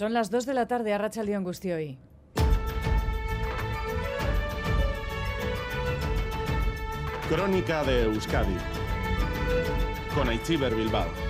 Son 0.00 0.14
las 0.14 0.30
2 0.30 0.46
de 0.46 0.54
la 0.54 0.66
tarde 0.66 0.94
a 0.94 0.96
Racha 0.96 1.22
León 1.22 1.44
Gustioy. 1.44 1.98
Crónica 7.28 7.84
de 7.84 8.04
Euskadi 8.04 8.56
con 10.14 10.30
Aichiber 10.30 10.74
Bilbao. 10.74 11.29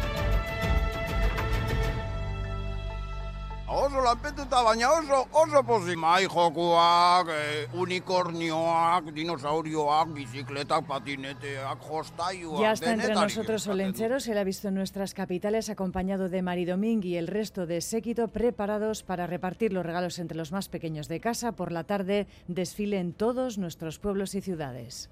Oso 3.70 4.00
lanpetuta, 4.02 4.64
baina 4.66 4.88
oso, 4.90 5.28
oso 5.30 5.62
pozik. 5.62 5.96
Mai 5.96 6.26
jokuak, 6.26 7.28
eh, 7.30 7.68
unicornioak, 7.78 9.12
dinosaurioak, 9.14 10.08
bicicletak, 10.12 10.88
patineteak, 10.88 11.78
jostaiuak, 11.78 12.60
Ya 12.60 12.72
está 12.72 12.92
entre 12.92 13.14
nosotros. 13.14 13.68
Olenchero, 13.68 14.18
se 14.18 14.34
le 14.34 14.40
ha 14.40 14.44
visto 14.44 14.66
en 14.66 14.74
nuestras 14.74 15.14
capitales 15.14 15.70
acompañado 15.70 16.28
de 16.28 16.42
Mari 16.42 16.64
Domínguez 16.64 17.12
y 17.12 17.16
el 17.16 17.28
resto 17.28 17.66
de 17.66 17.80
séquito 17.80 18.26
preparados 18.26 19.04
para 19.04 19.28
repartir 19.28 19.72
los 19.72 19.86
regalos 19.86 20.18
entre 20.18 20.36
los 20.36 20.50
más 20.50 20.68
pequeños 20.68 21.06
de 21.06 21.20
casa. 21.20 21.52
Por 21.52 21.70
la 21.70 21.84
tarde 21.84 22.26
desfile 22.48 22.98
en 22.98 23.12
todos 23.12 23.56
nuestros 23.56 24.00
pueblos 24.00 24.34
y 24.34 24.40
ciudades. 24.40 25.10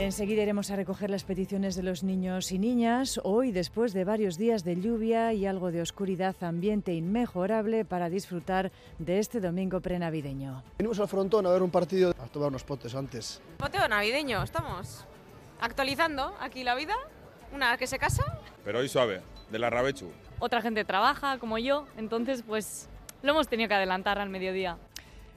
Enseguida 0.00 0.44
iremos 0.44 0.70
a 0.70 0.76
recoger 0.76 1.10
las 1.10 1.24
peticiones 1.24 1.76
de 1.76 1.82
los 1.82 2.02
niños 2.02 2.52
y 2.52 2.58
niñas. 2.58 3.20
Hoy, 3.22 3.52
después 3.52 3.92
de 3.92 4.04
varios 4.04 4.38
días 4.38 4.64
de 4.64 4.80
lluvia 4.80 5.34
y 5.34 5.44
algo 5.44 5.70
de 5.70 5.82
oscuridad, 5.82 6.34
ambiente 6.40 6.94
inmejorable 6.94 7.84
para 7.84 8.08
disfrutar 8.08 8.72
de 8.98 9.18
este 9.18 9.40
domingo 9.40 9.82
prenavideño. 9.82 10.62
Venimos 10.78 10.98
al 11.00 11.08
frontón 11.08 11.46
a 11.46 11.50
ver 11.50 11.62
un 11.62 11.70
partido, 11.70 12.14
a 12.18 12.26
tomar 12.28 12.48
unos 12.48 12.64
potes 12.64 12.94
antes. 12.94 13.42
Poteo 13.58 13.86
navideño, 13.88 14.42
estamos 14.42 15.04
actualizando 15.60 16.34
aquí 16.40 16.64
la 16.64 16.74
vida. 16.74 16.94
Una 17.54 17.76
que 17.76 17.86
se 17.86 17.98
casa. 17.98 18.24
Pero 18.64 18.78
hoy 18.78 18.88
suave, 18.88 19.20
de 19.50 19.58
la 19.58 19.68
Rabechu. 19.68 20.10
Otra 20.38 20.62
gente 20.62 20.82
trabaja 20.86 21.36
como 21.36 21.58
yo, 21.58 21.84
entonces 21.98 22.42
pues 22.46 22.88
lo 23.22 23.32
hemos 23.32 23.48
tenido 23.48 23.68
que 23.68 23.74
adelantar 23.74 24.18
al 24.18 24.30
mediodía. 24.30 24.78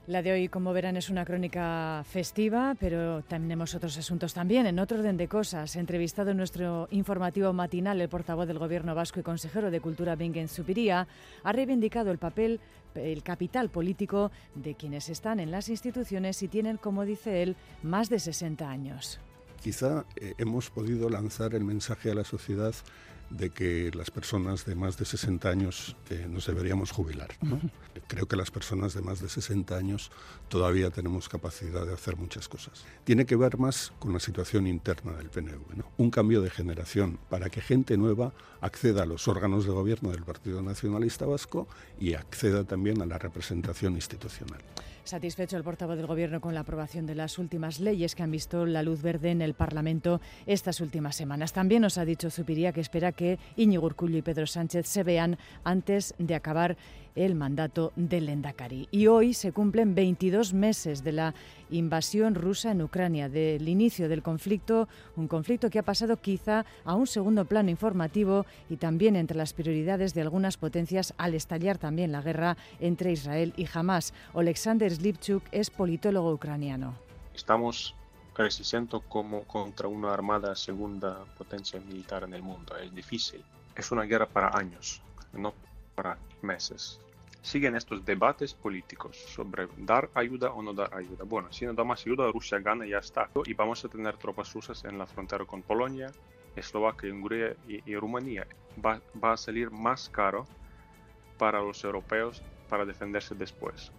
La 0.05 0.21
de 0.21 0.33
hoy, 0.33 0.49
como 0.49 0.73
verán, 0.73 0.97
es 0.97 1.09
una 1.09 1.23
crónica 1.23 2.03
festiva, 2.05 2.75
pero 2.77 3.21
tenemos 3.21 3.73
otros 3.73 3.97
asuntos 3.97 4.33
también. 4.33 4.65
En 4.65 4.77
otro 4.79 4.99
orden 4.99 5.15
de 5.15 5.29
cosas, 5.29 5.77
entrevistado 5.77 6.31
en 6.31 6.37
nuestro 6.37 6.89
informativo 6.91 7.53
matinal, 7.53 8.01
el 8.01 8.09
portavoz 8.09 8.45
del 8.45 8.59
Gobierno 8.59 8.95
vasco 8.95 9.21
y 9.21 9.23
consejero 9.23 9.71
de 9.71 9.79
Cultura, 9.79 10.17
Bingen 10.17 10.49
Supiría, 10.49 11.07
ha 11.41 11.51
reivindicado 11.53 12.11
el 12.11 12.17
papel, 12.17 12.59
el 12.95 13.23
capital 13.23 13.69
político 13.69 14.29
de 14.55 14.75
quienes 14.75 15.07
están 15.07 15.39
en 15.39 15.51
las 15.51 15.69
instituciones 15.69 16.43
y 16.43 16.49
tienen, 16.49 16.75
como 16.75 17.05
dice 17.05 17.41
él, 17.41 17.55
más 17.81 18.09
de 18.09 18.19
60 18.19 18.69
años. 18.69 19.21
Quizá 19.61 20.03
eh, 20.17 20.33
hemos 20.37 20.69
podido 20.69 21.09
lanzar 21.09 21.55
el 21.55 21.63
mensaje 21.63 22.11
a 22.11 22.15
la 22.15 22.25
sociedad 22.25 22.75
de 23.37 23.49
que 23.49 23.91
las 23.93 24.11
personas 24.11 24.65
de 24.65 24.75
más 24.75 24.97
de 24.97 25.05
60 25.05 25.49
años 25.49 25.95
eh, 26.09 26.27
nos 26.29 26.45
deberíamos 26.45 26.91
jubilar. 26.91 27.29
¿no? 27.41 27.59
Creo 28.07 28.27
que 28.27 28.35
las 28.35 28.51
personas 28.51 28.93
de 28.93 29.01
más 29.01 29.21
de 29.21 29.29
60 29.29 29.75
años 29.75 30.11
todavía 30.49 30.91
tenemos 30.91 31.29
capacidad 31.29 31.85
de 31.85 31.93
hacer 31.93 32.15
muchas 32.15 32.47
cosas. 32.47 32.85
Tiene 33.03 33.25
que 33.25 33.35
ver 33.35 33.57
más 33.57 33.91
con 33.99 34.13
la 34.13 34.19
situación 34.19 34.67
interna 34.67 35.13
del 35.13 35.29
PNV. 35.29 35.75
¿no? 35.75 35.85
Un 35.97 36.11
cambio 36.11 36.41
de 36.41 36.49
generación 36.49 37.17
para 37.29 37.49
que 37.49 37.61
gente 37.61 37.97
nueva 37.97 38.33
acceda 38.61 39.03
a 39.03 39.05
los 39.05 39.27
órganos 39.27 39.65
de 39.65 39.71
gobierno 39.71 40.11
del 40.11 40.23
Partido 40.23 40.61
Nacionalista 40.61 41.25
Vasco 41.25 41.67
y 41.99 42.13
acceda 42.13 42.63
también 42.63 43.01
a 43.01 43.05
la 43.05 43.17
representación 43.17 43.95
institucional. 43.95 44.61
Satisfecho 45.03 45.57
el 45.57 45.65
portavoz 45.65 45.97
del 45.97 46.07
Gobierno 46.07 46.39
con 46.39 46.53
la 46.53 46.61
aprobación 46.61 47.05
de 47.05 47.13
las 47.13 47.37
últimas 47.37 47.81
leyes 47.81 48.15
que 48.15 48.23
han 48.23 48.31
visto 48.31 48.65
la 48.65 48.83
luz 48.83 49.01
verde 49.01 49.31
en 49.31 49.41
el 49.41 49.53
Parlamento 49.53 50.21
estas 50.45 50.79
últimas 50.79 51.17
semanas. 51.17 51.51
También 51.51 51.81
nos 51.81 51.97
ha 51.97 52.05
dicho 52.05 52.31
Zupiría 52.31 52.71
que 52.71 52.79
espera 52.79 53.11
que 53.11 53.37
Íñigo 53.57 53.85
Urkullu 53.85 54.17
y 54.17 54.21
Pedro 54.21 54.47
Sánchez 54.47 54.87
se 54.87 55.03
vean 55.03 55.37
antes 55.65 56.15
de 56.19 56.35
acabar 56.35 56.77
el 57.15 57.35
mandato 57.35 57.91
del 57.95 58.29
Endacari. 58.29 58.87
Y 58.91 59.07
hoy 59.07 59.33
se 59.33 59.51
cumplen 59.51 59.95
22 59.95 60.53
meses 60.53 61.03
de 61.03 61.11
la 61.11 61.33
invasión 61.69 62.35
rusa 62.35 62.71
en 62.71 62.81
Ucrania, 62.81 63.29
del 63.29 63.67
inicio 63.67 64.09
del 64.09 64.21
conflicto, 64.21 64.87
un 65.15 65.27
conflicto 65.27 65.69
que 65.69 65.79
ha 65.79 65.83
pasado 65.83 66.17
quizá 66.17 66.65
a 66.85 66.95
un 66.95 67.07
segundo 67.07 67.45
plano 67.45 67.69
informativo 67.69 68.45
y 68.69 68.77
también 68.77 69.15
entre 69.15 69.37
las 69.37 69.53
prioridades 69.53 70.13
de 70.13 70.21
algunas 70.21 70.57
potencias 70.57 71.13
al 71.17 71.33
estallar 71.33 71.77
también 71.77 72.11
la 72.11 72.21
guerra 72.21 72.57
entre 72.79 73.11
Israel 73.11 73.53
y 73.57 73.67
Hamas. 73.73 74.13
Alexander 74.33 74.93
Slipchuk 74.93 75.43
es 75.51 75.69
politólogo 75.69 76.33
ucraniano. 76.33 76.95
Estamos 77.33 77.95
resistiendo 78.35 79.01
como 79.01 79.43
contra 79.43 79.87
una 79.87 80.13
armada 80.13 80.55
segunda 80.55 81.23
potencia 81.37 81.79
militar 81.79 82.23
en 82.23 82.33
el 82.33 82.41
mundo. 82.41 82.75
Es 82.77 82.93
difícil. 82.93 83.43
Es 83.75 83.91
una 83.91 84.03
guerra 84.03 84.27
para 84.27 84.55
años, 84.55 85.01
no 85.33 85.53
para 85.95 86.17
meses. 86.41 86.99
Siguen 87.41 87.75
estos 87.75 88.05
debates 88.05 88.53
políticos 88.53 89.17
sobre 89.17 89.67
dar 89.77 90.09
ayuda 90.13 90.51
o 90.51 90.61
no 90.61 90.73
dar 90.73 90.93
ayuda. 90.95 91.25
Bueno, 91.25 91.51
si 91.51 91.65
no 91.65 91.73
damos 91.73 92.01
ayuda, 92.01 92.31
Rusia 92.31 92.59
gana 92.59 92.85
y 92.85 92.91
ya 92.91 92.99
está. 92.99 93.29
Y 93.45 93.53
vamos 93.53 93.83
a 93.83 93.89
tener 93.89 94.15
tropas 94.17 94.53
rusas 94.53 94.85
en 94.85 94.97
la 94.97 95.05
frontera 95.05 95.43
con 95.43 95.61
Polonia, 95.61 96.11
Eslovaquia, 96.55 97.11
Hungría 97.11 97.55
y, 97.67 97.91
y 97.91 97.95
Rumanía. 97.97 98.47
Va, 98.83 99.01
va 99.21 99.33
a 99.33 99.37
salir 99.37 99.71
más 99.71 100.09
caro 100.09 100.47
para 101.37 101.61
los 101.61 101.83
europeos 101.83 102.41
para 102.69 102.85
defenderse 102.85 103.35
después. 103.35 103.91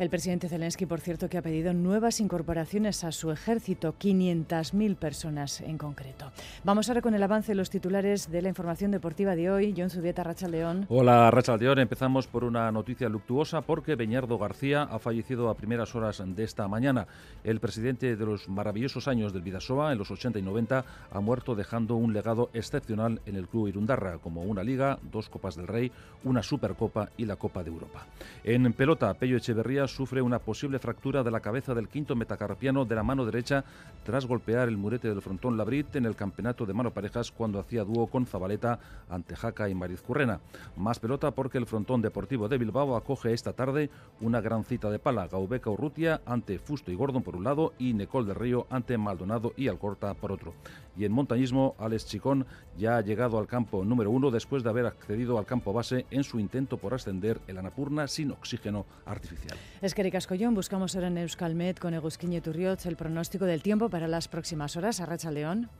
El 0.00 0.08
presidente 0.08 0.48
Zelensky, 0.48 0.86
por 0.86 1.00
cierto, 1.00 1.28
que 1.28 1.36
ha 1.36 1.42
pedido 1.42 1.74
nuevas 1.74 2.20
incorporaciones 2.20 3.04
a 3.04 3.12
su 3.12 3.30
ejército, 3.32 3.94
500.000 4.00 4.96
personas 4.96 5.60
en 5.60 5.76
concreto. 5.76 6.32
Vamos 6.64 6.88
ahora 6.88 7.02
con 7.02 7.12
el 7.12 7.22
avance 7.22 7.52
de 7.52 7.56
los 7.56 7.68
titulares 7.68 8.30
de 8.30 8.40
la 8.40 8.48
información 8.48 8.92
deportiva 8.92 9.36
de 9.36 9.50
hoy. 9.50 9.74
John 9.76 9.90
Zubieta, 9.90 10.24
Racha 10.24 10.48
León. 10.48 10.86
Hola, 10.88 11.30
Racha 11.30 11.54
León. 11.58 11.80
Empezamos 11.80 12.26
por 12.26 12.44
una 12.44 12.72
noticia 12.72 13.10
luctuosa 13.10 13.60
porque 13.60 13.94
Beñardo 13.94 14.38
García 14.38 14.84
ha 14.84 14.98
fallecido 14.98 15.50
a 15.50 15.54
primeras 15.54 15.94
horas 15.94 16.22
de 16.24 16.44
esta 16.44 16.66
mañana. 16.66 17.06
El 17.44 17.60
presidente 17.60 18.16
de 18.16 18.24
los 18.24 18.48
maravillosos 18.48 19.06
años 19.06 19.34
del 19.34 19.42
Vidasoa, 19.42 19.92
en 19.92 19.98
los 19.98 20.10
80 20.10 20.38
y 20.38 20.42
90, 20.42 20.82
ha 21.12 21.20
muerto 21.20 21.54
dejando 21.54 21.96
un 21.96 22.14
legado 22.14 22.48
excepcional 22.54 23.20
en 23.26 23.36
el 23.36 23.48
club 23.48 23.68
Irundarra, 23.68 24.16
como 24.16 24.44
una 24.44 24.64
liga, 24.64 24.98
dos 25.12 25.28
Copas 25.28 25.56
del 25.56 25.66
Rey, 25.66 25.92
una 26.24 26.42
Supercopa 26.42 27.10
y 27.18 27.26
la 27.26 27.36
Copa 27.36 27.62
de 27.62 27.68
Europa. 27.68 28.06
En 28.44 28.72
pelota, 28.72 29.12
Pello 29.12 29.36
Echeverría 29.36 29.89
sufre 29.94 30.22
una 30.22 30.38
posible 30.38 30.78
fractura 30.78 31.22
de 31.22 31.30
la 31.30 31.40
cabeza 31.40 31.74
del 31.74 31.88
quinto 31.88 32.16
metacarpiano 32.16 32.84
de 32.84 32.94
la 32.94 33.02
mano 33.02 33.24
derecha 33.24 33.64
tras 34.04 34.26
golpear 34.26 34.68
el 34.68 34.76
murete 34.76 35.08
del 35.08 35.22
frontón 35.22 35.56
Labrit 35.56 35.96
en 35.96 36.06
el 36.06 36.16
campeonato 36.16 36.66
de 36.66 36.72
mano 36.72 36.92
parejas 36.92 37.30
cuando 37.30 37.58
hacía 37.58 37.84
dúo 37.84 38.06
con 38.06 38.26
Zabaleta 38.26 38.78
ante 39.08 39.36
Jaca 39.36 39.68
y 39.68 39.74
Mariz 39.74 40.02
Currena. 40.02 40.40
Más 40.76 40.98
pelota 40.98 41.30
porque 41.32 41.58
el 41.58 41.66
frontón 41.66 42.02
deportivo 42.02 42.48
de 42.48 42.58
Bilbao 42.58 42.96
acoge 42.96 43.32
esta 43.32 43.52
tarde 43.52 43.90
una 44.20 44.40
gran 44.40 44.64
cita 44.64 44.90
de 44.90 44.98
pala, 44.98 45.28
Gaubeca 45.28 45.70
Urrutia 45.70 46.20
ante 46.24 46.58
Fusto 46.58 46.90
y 46.90 46.94
Gordon 46.94 47.22
por 47.22 47.36
un 47.36 47.44
lado 47.44 47.72
y 47.78 47.92
Necol 47.92 48.26
del 48.26 48.36
Río 48.36 48.66
ante 48.70 48.96
Maldonado 48.98 49.52
y 49.56 49.68
Alcorta 49.68 50.14
por 50.14 50.32
otro. 50.32 50.54
Y 50.96 51.04
en 51.04 51.12
montañismo, 51.12 51.74
Alex 51.78 52.06
Chicón 52.06 52.46
ya 52.76 52.96
ha 52.96 53.00
llegado 53.00 53.38
al 53.38 53.46
campo 53.46 53.84
número 53.84 54.10
uno 54.10 54.30
después 54.30 54.62
de 54.62 54.70
haber 54.70 54.86
accedido 54.86 55.38
al 55.38 55.46
campo 55.46 55.72
base 55.72 56.06
en 56.10 56.24
su 56.24 56.38
intento 56.38 56.76
por 56.76 56.94
ascender 56.94 57.40
el 57.46 57.58
Anapurna 57.58 58.08
sin 58.08 58.32
oxígeno 58.32 58.86
artificial. 59.06 59.56
Es 59.82 59.94
que 59.94 60.02
buscamos 60.50 60.94
ahora 60.94 61.06
en 61.06 61.16
Euskalmet 61.16 61.78
con 61.78 61.94
Egusquiñe 61.94 62.42
Turriot 62.42 62.84
el 62.84 62.96
pronóstico 62.96 63.46
del 63.46 63.62
tiempo 63.62 63.88
para 63.88 64.08
las 64.08 64.28
próximas 64.28 64.76
horas. 64.76 65.00
Arracha 65.00 65.30
León. 65.30 65.70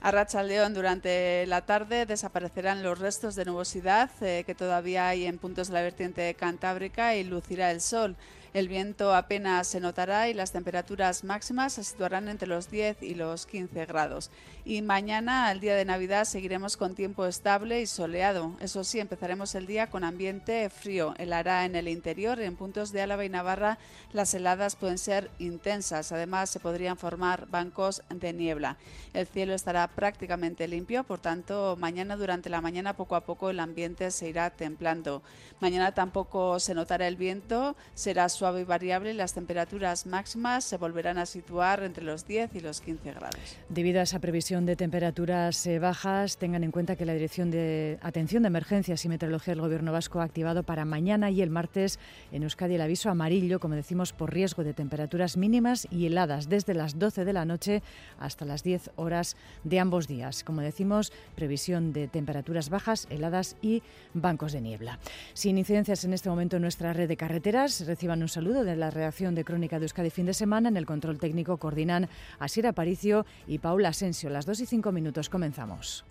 A 0.00 0.12
Rachaldeón 0.12 0.74
durante 0.74 1.44
la 1.46 1.62
tarde 1.62 2.06
desaparecerán 2.06 2.84
los 2.84 3.00
restos 3.00 3.34
de 3.34 3.44
nubosidad 3.44 4.10
eh, 4.20 4.44
que 4.46 4.54
todavía 4.54 5.08
hay 5.08 5.26
en 5.26 5.38
puntos 5.38 5.66
de 5.68 5.74
la 5.74 5.82
vertiente 5.82 6.32
cantábrica 6.34 7.16
y 7.16 7.24
lucirá 7.24 7.72
el 7.72 7.80
sol. 7.80 8.14
El 8.54 8.68
viento 8.68 9.14
apenas 9.14 9.66
se 9.66 9.80
notará 9.80 10.28
y 10.28 10.34
las 10.34 10.52
temperaturas 10.52 11.24
máximas 11.24 11.74
se 11.74 11.84
situarán 11.84 12.28
entre 12.28 12.48
los 12.48 12.70
10 12.70 13.02
y 13.02 13.14
los 13.14 13.46
15 13.46 13.86
grados. 13.86 14.30
Y 14.64 14.82
mañana, 14.82 15.46
al 15.48 15.60
día 15.60 15.74
de 15.74 15.84
Navidad, 15.84 16.24
seguiremos 16.24 16.76
con 16.76 16.94
tiempo 16.94 17.26
estable 17.26 17.80
y 17.80 17.86
soleado. 17.86 18.52
Eso 18.60 18.84
sí, 18.84 19.00
empezaremos 19.00 19.54
el 19.54 19.66
día 19.66 19.88
con 19.88 20.04
ambiente 20.04 20.68
frío. 20.70 21.14
Helará 21.18 21.64
en 21.64 21.76
el 21.76 21.88
interior. 21.88 22.40
En 22.40 22.56
puntos 22.56 22.92
de 22.92 23.02
Álava 23.02 23.24
y 23.24 23.28
Navarra 23.28 23.78
las 24.12 24.32
heladas 24.34 24.76
pueden 24.76 24.98
ser 24.98 25.30
intensas. 25.38 26.12
Además, 26.12 26.50
se 26.50 26.60
podrían 26.60 26.96
formar 26.96 27.48
bancos 27.48 28.02
de 28.10 28.32
niebla. 28.32 28.76
El 29.14 29.26
cielo 29.26 29.54
estará 29.54 29.86
prácticamente 29.88 30.68
limpio, 30.68 31.04
por 31.04 31.18
tanto, 31.18 31.76
mañana 31.78 32.16
durante 32.16 32.48
la 32.50 32.60
mañana 32.60 32.94
poco 32.94 33.16
a 33.16 33.22
poco 33.22 33.50
el 33.50 33.60
ambiente 33.60 34.10
se 34.10 34.28
irá 34.28 34.50
templando. 34.50 35.22
Mañana 35.60 35.92
tampoco 35.92 36.60
se 36.60 36.74
notará 36.74 37.08
el 37.08 37.16
viento, 37.16 37.76
será 37.94 38.28
suave 38.38 38.60
y 38.60 38.64
variable 38.64 39.12
las 39.14 39.34
temperaturas 39.34 40.06
máximas 40.06 40.64
se 40.64 40.76
volverán 40.76 41.18
a 41.18 41.26
situar 41.26 41.82
entre 41.82 42.04
los 42.04 42.24
10 42.24 42.54
y 42.54 42.60
los 42.60 42.80
15 42.80 43.12
grados. 43.12 43.56
Debido 43.68 43.98
a 43.98 44.04
esa 44.04 44.20
previsión 44.20 44.64
de 44.64 44.76
temperaturas 44.76 45.66
eh, 45.66 45.80
bajas, 45.80 46.38
tengan 46.38 46.62
en 46.62 46.70
cuenta 46.70 46.94
que 46.94 47.04
la 47.04 47.14
Dirección 47.14 47.50
de 47.50 47.98
Atención 48.00 48.44
de 48.44 48.46
Emergencias 48.46 49.04
y 49.04 49.08
Meteorología 49.08 49.54
del 49.54 49.60
Gobierno 49.60 49.90
Vasco 49.90 50.20
ha 50.20 50.24
activado 50.24 50.62
para 50.62 50.84
mañana 50.84 51.30
y 51.30 51.42
el 51.42 51.50
martes 51.50 51.98
en 52.30 52.44
Euskadi 52.44 52.76
el 52.76 52.80
aviso 52.80 53.10
amarillo, 53.10 53.58
como 53.58 53.74
decimos, 53.74 54.12
por 54.12 54.32
riesgo 54.32 54.62
de 54.62 54.72
temperaturas 54.72 55.36
mínimas 55.36 55.88
y 55.90 56.06
heladas 56.06 56.48
desde 56.48 56.74
las 56.74 56.96
12 56.96 57.24
de 57.24 57.32
la 57.32 57.44
noche 57.44 57.82
hasta 58.20 58.44
las 58.44 58.62
10 58.62 58.92
horas 58.94 59.36
de 59.64 59.80
ambos 59.80 60.06
días. 60.06 60.44
Como 60.44 60.60
decimos, 60.60 61.12
previsión 61.34 61.92
de 61.92 62.06
temperaturas 62.06 62.70
bajas, 62.70 63.08
heladas 63.10 63.56
y 63.62 63.82
bancos 64.14 64.52
de 64.52 64.60
niebla. 64.60 65.00
Sin 65.34 65.58
incidencias 65.58 66.04
en 66.04 66.12
este 66.12 66.28
momento 66.28 66.56
en 66.56 66.62
nuestra 66.62 66.92
red 66.92 67.08
de 67.08 67.16
carreteras, 67.16 67.84
reciban 67.84 68.22
un 68.22 68.27
saludo 68.28 68.64
de 68.64 68.76
la 68.76 68.90
redacción 68.90 69.34
de 69.34 69.44
Crónica 69.44 69.78
de 69.78 69.84
Euskadi 69.84 70.10
fin 70.10 70.26
de 70.26 70.34
semana. 70.34 70.68
En 70.68 70.76
el 70.76 70.86
control 70.86 71.18
técnico 71.18 71.56
coordinan 71.56 72.08
Asier 72.38 72.66
Aparicio 72.66 73.26
y 73.46 73.58
Paula 73.58 73.90
Asensio. 73.90 74.30
Las 74.30 74.46
2 74.46 74.60
y 74.60 74.66
5 74.66 74.92
minutos 74.92 75.28
comenzamos. 75.28 76.04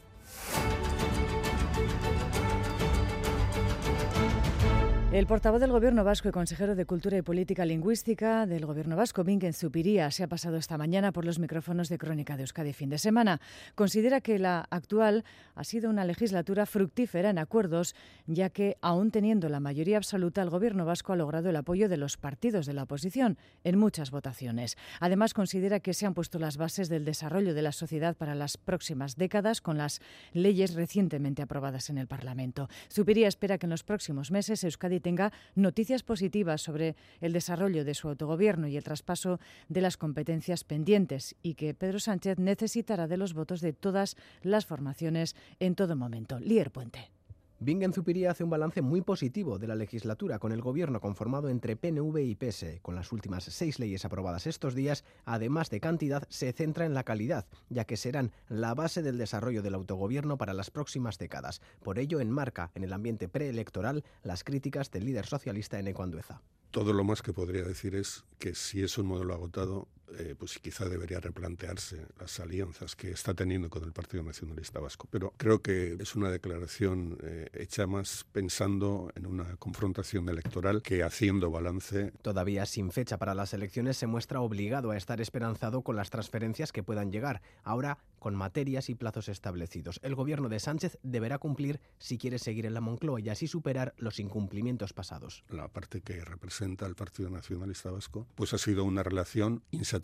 El 5.17 5.25
portavoz 5.25 5.59
del 5.59 5.71
Gobierno 5.71 6.03
vasco 6.03 6.29
y 6.29 6.31
consejero 6.31 6.75
de 6.75 6.85
Cultura 6.85 7.17
y 7.17 7.23
Política 7.23 7.65
Lingüística 7.65 8.45
del 8.45 8.67
Gobierno 8.67 8.95
vasco, 8.95 9.23
Vinken 9.23 9.51
Zupiría, 9.51 10.11
se 10.11 10.21
ha 10.21 10.27
pasado 10.27 10.57
esta 10.57 10.77
mañana 10.77 11.11
por 11.11 11.25
los 11.25 11.39
micrófonos 11.39 11.89
de 11.89 11.97
Crónica 11.97 12.37
de 12.37 12.43
Euskadi 12.43 12.71
fin 12.71 12.91
de 12.91 12.99
semana. 12.99 13.41
Considera 13.73 14.21
que 14.21 14.37
la 14.37 14.67
actual 14.69 15.25
ha 15.55 15.63
sido 15.63 15.89
una 15.89 16.05
legislatura 16.05 16.67
fructífera 16.67 17.31
en 17.31 17.39
acuerdos, 17.39 17.95
ya 18.27 18.51
que, 18.51 18.77
aún 18.79 19.09
teniendo 19.09 19.49
la 19.49 19.59
mayoría 19.59 19.97
absoluta, 19.97 20.43
el 20.43 20.51
Gobierno 20.51 20.85
vasco 20.85 21.13
ha 21.13 21.15
logrado 21.15 21.49
el 21.49 21.55
apoyo 21.55 21.89
de 21.89 21.97
los 21.97 22.17
partidos 22.17 22.67
de 22.67 22.73
la 22.73 22.83
oposición 22.83 23.39
en 23.63 23.79
muchas 23.79 24.11
votaciones. 24.11 24.77
Además, 24.99 25.33
considera 25.33 25.79
que 25.79 25.95
se 25.95 26.05
han 26.05 26.13
puesto 26.13 26.37
las 26.37 26.57
bases 26.57 26.89
del 26.89 27.05
desarrollo 27.05 27.55
de 27.55 27.63
la 27.63 27.71
sociedad 27.71 28.15
para 28.15 28.35
las 28.35 28.57
próximas 28.57 29.15
décadas 29.15 29.61
con 29.61 29.79
las 29.79 29.99
leyes 30.33 30.75
recientemente 30.75 31.41
aprobadas 31.41 31.89
en 31.89 31.97
el 31.97 32.05
Parlamento. 32.05 32.69
Zupiría 32.93 33.27
espera 33.27 33.57
que 33.57 33.65
en 33.65 33.71
los 33.71 33.83
próximos 33.83 34.29
meses 34.29 34.63
Euskadi 34.63 35.06
tenga 35.07 35.31
noticias 35.55 36.03
positivas 36.03 36.61
sobre 36.61 36.97
el 37.21 37.31
desarrollo 37.31 37.85
de 37.85 37.93
su 37.93 38.09
autogobierno 38.09 38.67
y 38.67 38.75
el 38.75 38.83
traspaso 38.83 39.39
de 39.69 39.79
las 39.79 39.95
competencias 39.95 40.65
pendientes 40.65 41.33
y 41.41 41.53
que 41.53 41.73
Pedro 41.73 42.01
Sánchez 42.01 42.39
necesitará 42.39 43.07
de 43.07 43.15
los 43.15 43.33
votos 43.33 43.61
de 43.61 43.71
todas 43.71 44.17
las 44.41 44.65
formaciones 44.65 45.33
en 45.61 45.75
todo 45.75 45.95
momento. 45.95 46.41
Lier 46.41 46.71
Puente. 46.71 47.16
Bingen 47.59 47.91
Zupiría 47.91 48.29
hace 48.29 48.43
un 48.43 48.51
balance 48.51 48.83
muy 48.83 49.01
positivo 49.01 49.57
de 49.57 49.65
la 49.65 49.73
legislatura 49.73 50.37
con 50.37 50.51
el 50.51 50.61
gobierno 50.61 51.01
conformado 51.01 51.49
entre 51.49 51.75
PNV 51.75 52.17
y 52.19 52.35
PS. 52.35 52.79
Con 52.83 52.93
las 52.93 53.11
últimas 53.11 53.45
seis 53.45 53.79
leyes 53.79 54.05
aprobadas 54.05 54.45
estos 54.45 54.75
días, 54.75 55.03
además 55.25 55.71
de 55.71 55.79
cantidad, 55.79 56.27
se 56.29 56.53
centra 56.53 56.85
en 56.85 56.93
la 56.93 57.03
calidad, 57.03 57.47
ya 57.69 57.85
que 57.85 57.97
serán 57.97 58.31
la 58.47 58.75
base 58.75 59.01
del 59.01 59.17
desarrollo 59.17 59.63
del 59.63 59.73
autogobierno 59.73 60.37
para 60.37 60.53
las 60.53 60.69
próximas 60.69 61.17
décadas. 61.17 61.59
Por 61.81 61.97
ello, 61.97 62.19
enmarca 62.19 62.69
en 62.75 62.83
el 62.83 62.93
ambiente 62.93 63.27
preelectoral 63.27 64.03
las 64.21 64.43
críticas 64.43 64.91
del 64.91 65.05
líder 65.05 65.25
socialista 65.25 65.79
en 65.79 65.87
Ecuandueza. 65.87 66.43
Todo 66.69 66.93
lo 66.93 67.03
más 67.03 67.23
que 67.23 67.33
podría 67.33 67.63
decir 67.63 67.95
es 67.95 68.23
que 68.37 68.53
si 68.53 68.83
es 68.83 68.99
un 68.99 69.07
modelo 69.07 69.33
agotado, 69.33 69.87
eh, 70.19 70.35
pues 70.37 70.57
quizá 70.59 70.87
debería 70.87 71.19
replantearse 71.19 72.07
las 72.19 72.39
alianzas 72.39 72.95
que 72.95 73.11
está 73.11 73.33
teniendo 73.33 73.69
con 73.69 73.83
el 73.83 73.91
Partido 73.91 74.23
Nacionalista 74.23 74.79
Vasco. 74.79 75.07
Pero 75.11 75.33
creo 75.37 75.61
que 75.61 75.97
es 75.99 76.15
una 76.15 76.31
declaración 76.31 77.17
eh, 77.23 77.49
hecha 77.53 77.87
más 77.87 78.25
pensando 78.31 79.11
en 79.15 79.25
una 79.25 79.57
confrontación 79.57 80.29
electoral 80.29 80.81
que 80.81 81.03
haciendo 81.03 81.51
balance. 81.51 82.13
Todavía 82.21 82.65
sin 82.65 82.91
fecha 82.91 83.17
para 83.17 83.35
las 83.35 83.53
elecciones 83.53 83.97
se 83.97 84.07
muestra 84.07 84.39
obligado 84.39 84.91
a 84.91 84.97
estar 84.97 85.19
esperanzado 85.19 85.81
con 85.81 85.95
las 85.95 86.09
transferencias 86.09 86.71
que 86.71 86.83
puedan 86.83 87.11
llegar, 87.11 87.41
ahora 87.63 87.97
con 88.19 88.33
materias 88.33 88.89
y 88.89 88.95
plazos 88.95 89.29
establecidos. 89.29 89.99
El 90.03 90.15
gobierno 90.15 90.49
de 90.49 90.59
Sánchez 90.59 90.97
deberá 91.03 91.37
cumplir 91.37 91.79
si 91.99 92.17
quiere 92.17 92.39
seguir 92.39 92.65
en 92.65 92.73
la 92.73 92.81
Moncloa 92.81 93.19
y 93.19 93.29
así 93.29 93.47
superar 93.47 93.93
los 93.97 94.19
incumplimientos 94.19 94.93
pasados. 94.93 95.43
La 95.49 95.67
parte 95.67 96.01
que 96.01 96.23
representa 96.23 96.85
al 96.85 96.95
Partido 96.95 97.29
Nacionalista 97.29 97.91
Vasco, 97.91 98.27
pues 98.35 98.53
ha 98.53 98.57
sido 98.57 98.83
una 98.83 99.03
relación 99.03 99.63
insatisfactoria 99.71 99.96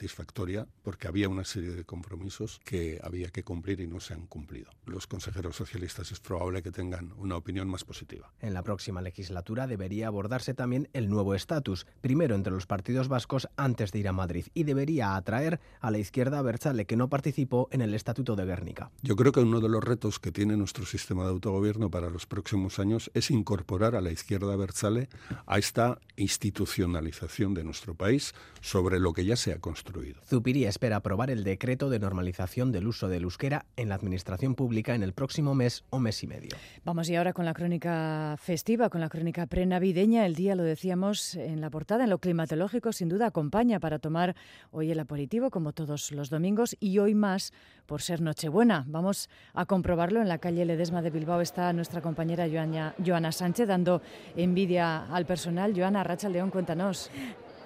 porque 0.82 1.08
había 1.08 1.30
una 1.30 1.44
serie 1.44 1.72
de 1.72 1.84
compromisos 1.84 2.60
que 2.64 3.00
había 3.04 3.30
que 3.30 3.44
cumplir 3.44 3.80
y 3.80 3.88
no 3.88 4.00
se 4.00 4.14
han 4.14 4.28
cumplido. 4.28 4.72
Los 4.86 5.08
consejeros 5.08 5.56
socialistas 5.56 6.12
es 6.12 6.20
probable 6.20 6.62
que 6.62 6.72
tengan 6.72 7.14
una 7.18 7.36
opinión 7.36 7.68
más 7.68 7.84
positiva. 7.84 8.32
En 8.40 8.54
la 8.54 8.64
próxima 8.64 9.02
legislatura 9.02 9.68
debería 9.68 10.08
abordarse 10.08 10.54
también 10.54 10.90
el 10.94 11.10
nuevo 11.10 11.36
estatus, 11.36 11.86
primero 12.02 12.36
entre 12.36 12.54
los 12.54 12.66
partidos 12.66 13.08
vascos 13.08 13.48
antes 13.56 13.92
de 13.92 14.00
ir 14.00 14.08
a 14.08 14.14
Madrid, 14.14 14.46
y 14.54 14.64
debería 14.64 15.16
atraer 15.16 15.60
a 15.80 15.92
la 15.92 15.98
izquierda 15.98 16.42
Berchale 16.42 16.86
que 16.86 16.96
no 16.96 17.10
participó 17.10 17.68
en 17.72 17.82
el 17.82 17.94
Estatuto 17.94 18.36
de 18.36 18.46
Guernica. 18.46 18.92
Yo 19.02 19.16
creo 19.16 19.32
que 19.32 19.40
uno 19.40 19.60
de 19.60 19.70
los 19.70 19.84
retos 19.84 20.20
que 20.20 20.32
tiene 20.32 20.58
nuestro 20.58 20.86
sistema 20.86 21.24
de 21.24 21.30
autogobierno 21.30 21.90
para 21.90 22.10
los 22.10 22.26
próximos 22.26 22.80
años 22.80 23.12
es 23.14 23.32
incorporar 23.32 23.96
a 23.96 24.02
la 24.02 24.12
izquierda 24.12 24.56
Berchale 24.56 25.10
a 25.46 25.58
esta 25.58 26.00
institucionalización 26.16 27.54
de 27.54 27.64
nuestro 27.64 27.96
país 27.96 28.34
sobre 28.64 28.98
lo 28.98 29.12
que 29.12 29.26
ya 29.26 29.36
se 29.36 29.52
ha 29.52 29.60
construido. 29.60 30.22
Zupiría 30.26 30.70
espera 30.70 30.96
aprobar 30.96 31.30
el 31.30 31.44
decreto 31.44 31.90
de 31.90 32.00
normalización 32.00 32.72
del 32.72 32.88
uso 32.88 33.10
del 33.10 33.24
euskera 33.24 33.66
en 33.76 33.90
la 33.90 33.96
administración 33.96 34.56
pública 34.56 34.96
en 34.96 35.04
el 35.04 35.12
próximo 35.12 35.54
mes 35.54 35.84
o 35.90 36.00
mes 36.00 36.24
y 36.24 36.28
medio. 36.28 36.52
Vamos 36.86 37.10
y 37.10 37.16
ahora 37.18 37.34
con 37.34 37.44
la 37.44 37.54
crónica 37.54 38.38
festiva, 38.40 38.90
con 38.90 39.02
la 39.02 39.10
crónica 39.10 39.48
prenavideña. 39.48 40.26
El 40.26 40.36
día, 40.36 40.56
lo 40.56 40.64
decíamos 40.64 41.36
en 41.36 41.60
la 41.60 41.70
portada, 41.70 42.06
en 42.06 42.10
lo 42.10 42.20
climatológico, 42.20 42.94
sin 42.94 43.10
duda 43.10 43.28
acompaña 43.28 43.82
para 43.82 44.00
tomar 44.00 44.34
hoy 44.72 44.92
el 44.92 45.00
aperitivo, 45.02 45.52
como 45.52 45.74
todos 45.74 46.14
los 46.14 46.30
domingos, 46.30 46.78
y 46.80 47.00
hoy 47.00 47.16
más 47.16 47.52
por 47.86 48.02
ser 48.02 48.22
Nochebuena. 48.22 48.86
Vamos 48.88 49.30
a 49.54 49.66
comprobarlo. 49.66 50.22
En 50.22 50.30
la 50.30 50.38
calle 50.38 50.64
Ledesma 50.64 51.02
de 51.02 51.10
Bilbao 51.10 51.42
está 51.42 51.74
nuestra 51.74 52.00
compañera 52.00 52.48
Joana, 52.50 52.96
Joana 53.06 53.34
Sánchez 53.34 53.68
dando 53.68 54.02
envidia 54.38 55.06
al 55.14 55.26
personal. 55.26 55.74
Joana 55.76 56.02
Racha 56.06 56.30
León, 56.30 56.50
cuéntanos. 56.50 57.12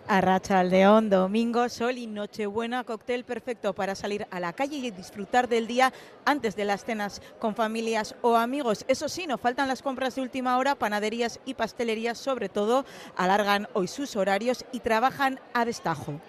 Arracha 0.10 0.64
León, 0.64 1.10
domingo, 1.10 1.68
sol 1.68 1.98
y 1.98 2.08
nochebuena, 2.08 2.86
cóctel 2.86 3.26
perfecto 3.26 3.74
para 3.74 3.94
salir 3.94 4.26
a 4.32 4.40
la 4.40 4.54
calle 4.54 4.78
y 4.78 4.92
disfrutar 4.92 5.50
del 5.50 5.68
día 5.68 5.92
antes 6.24 6.56
de 6.56 6.64
las 6.64 6.86
cenas 6.86 7.22
con 7.40 7.56
familias 7.56 8.16
o 8.22 8.38
amigos. 8.38 8.86
Eso 8.88 9.10
sí, 9.10 9.28
no 9.28 9.38
faltan 9.38 9.68
las 9.68 9.82
compras 9.82 10.16
de 10.16 10.22
última 10.22 10.58
hora, 10.58 10.76
panaderías 10.76 11.42
y 11.46 11.56
pastelerías 11.56 12.18
sobre 12.18 12.48
todo 12.48 12.86
alargan 13.18 13.68
hoy 13.74 13.88
sus 13.88 14.16
horarios 14.16 14.64
y 14.72 14.80
trabajan 14.80 15.42
a 15.54 15.66
destajo. 15.66 16.22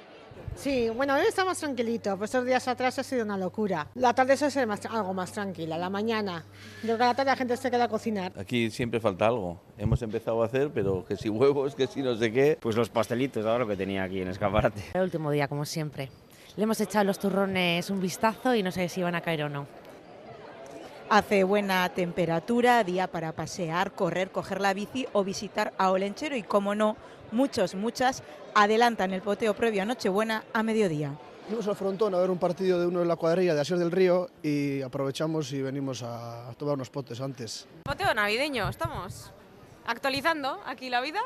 Sí, 0.58 0.90
bueno, 0.90 1.14
hoy 1.14 1.22
está 1.28 1.44
más 1.44 1.60
tranquilito, 1.60 2.16
pues 2.19 2.31
estos 2.31 2.44
días 2.44 2.66
atrás 2.66 2.99
ha 2.99 3.05
sido 3.05 3.25
una 3.25 3.38
locura. 3.38 3.87
La 3.94 4.12
tarde 4.12 4.37
suele 4.37 4.50
ser 4.50 4.66
más, 4.66 4.84
algo 4.87 5.14
más 5.14 5.31
tranquila, 5.31 5.78
la 5.78 5.88
mañana. 5.88 6.44
Yo 6.82 6.87
creo 6.88 6.99
que 6.99 7.05
a 7.05 7.06
la 7.06 7.14
tarde 7.14 7.31
la 7.31 7.37
gente 7.37 7.56
se 7.56 7.70
queda 7.70 7.84
a 7.84 7.88
cocinar. 7.88 8.32
Aquí 8.37 8.69
siempre 8.69 8.99
falta 8.99 9.28
algo. 9.28 9.60
Hemos 9.78 10.02
empezado 10.02 10.43
a 10.43 10.46
hacer, 10.46 10.70
pero 10.75 11.05
que 11.05 11.16
si 11.16 11.28
huevos, 11.28 11.76
que 11.76 11.87
si 11.87 12.02
no 12.02 12.16
sé 12.16 12.32
qué. 12.32 12.58
Pues 12.60 12.75
los 12.75 12.90
pastelitos, 12.90 13.46
ahora 13.46 13.60
lo 13.60 13.69
que 13.69 13.76
tenía 13.76 14.02
aquí 14.02 14.20
en 14.20 14.28
escaparate. 14.28 14.82
El 14.94 15.02
último 15.02 15.31
día, 15.31 15.46
como 15.46 15.64
siempre. 15.64 16.10
Le 16.56 16.64
hemos 16.64 16.81
echado 16.81 17.05
los 17.05 17.20
turrones 17.20 17.88
un 17.88 18.00
vistazo 18.00 18.52
y 18.52 18.64
no 18.64 18.72
sé 18.72 18.88
si 18.88 19.00
van 19.00 19.14
a 19.14 19.20
caer 19.20 19.44
o 19.44 19.49
no. 19.49 19.69
Hace 21.10 21.43
buena 21.43 21.88
temperatura, 21.88 22.84
día 22.84 23.06
para 23.06 23.32
pasear, 23.32 23.93
correr, 23.93 24.31
coger 24.31 24.60
la 24.60 24.75
bici 24.75 25.06
o 25.15 25.24
visitar 25.24 25.72
a 25.79 25.91
Olenchero 25.91 26.36
y, 26.36 26.43
como 26.43 26.74
no, 26.74 26.98
muchos, 27.32 27.74
muchas 27.74 28.22
adelantan 28.55 29.15
el 29.15 29.22
poteo 29.22 29.55
previo 29.55 29.81
a 29.81 29.84
Nochebuena 29.86 30.44
a 30.53 30.62
mediodía. 30.62 31.17
Fuimos 31.46 31.67
al 31.67 31.77
frontón 31.77 32.15
a 32.15 32.19
ver 32.19 32.29
un 32.29 32.36
partido 32.36 32.79
de 32.79 32.86
uno 32.86 33.00
de 33.00 33.06
la 33.06 33.17
cuadrilla 33.17 33.55
de 33.55 33.60
Asier 33.62 33.79
del 33.79 33.91
Río 33.91 34.29
y 34.43 34.82
aprovechamos 34.82 35.50
y 35.53 35.62
venimos 35.62 36.03
a 36.03 36.53
tomar 36.58 36.74
unos 36.74 36.91
potes 36.91 37.22
antes. 37.22 37.67
Poteo 37.84 38.12
navideño, 38.12 38.69
estamos 38.69 39.32
actualizando 39.86 40.60
aquí 40.67 40.91
la 40.91 41.00
vida. 41.00 41.20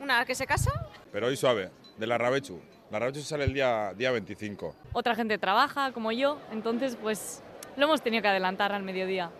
Una 0.00 0.24
que 0.24 0.34
se 0.34 0.44
casa. 0.44 0.72
Pero 1.12 1.28
hoy 1.28 1.36
suave, 1.36 1.70
de 1.98 2.06
la 2.06 2.18
Rabechu. 2.18 2.58
La 2.90 2.98
Rabechu 2.98 3.20
sale 3.20 3.44
el 3.44 3.54
día, 3.54 3.94
día 3.96 4.10
25. 4.10 4.74
Otra 4.92 5.14
gente 5.14 5.38
trabaja 5.38 5.92
como 5.92 6.10
yo, 6.10 6.38
entonces 6.50 6.96
pues 7.00 7.44
lo 7.80 7.86
hemos 7.86 8.02
tenido 8.02 8.22
que 8.22 8.28
adelantar 8.28 8.72
al 8.72 8.82
mediodía. 8.82 9.30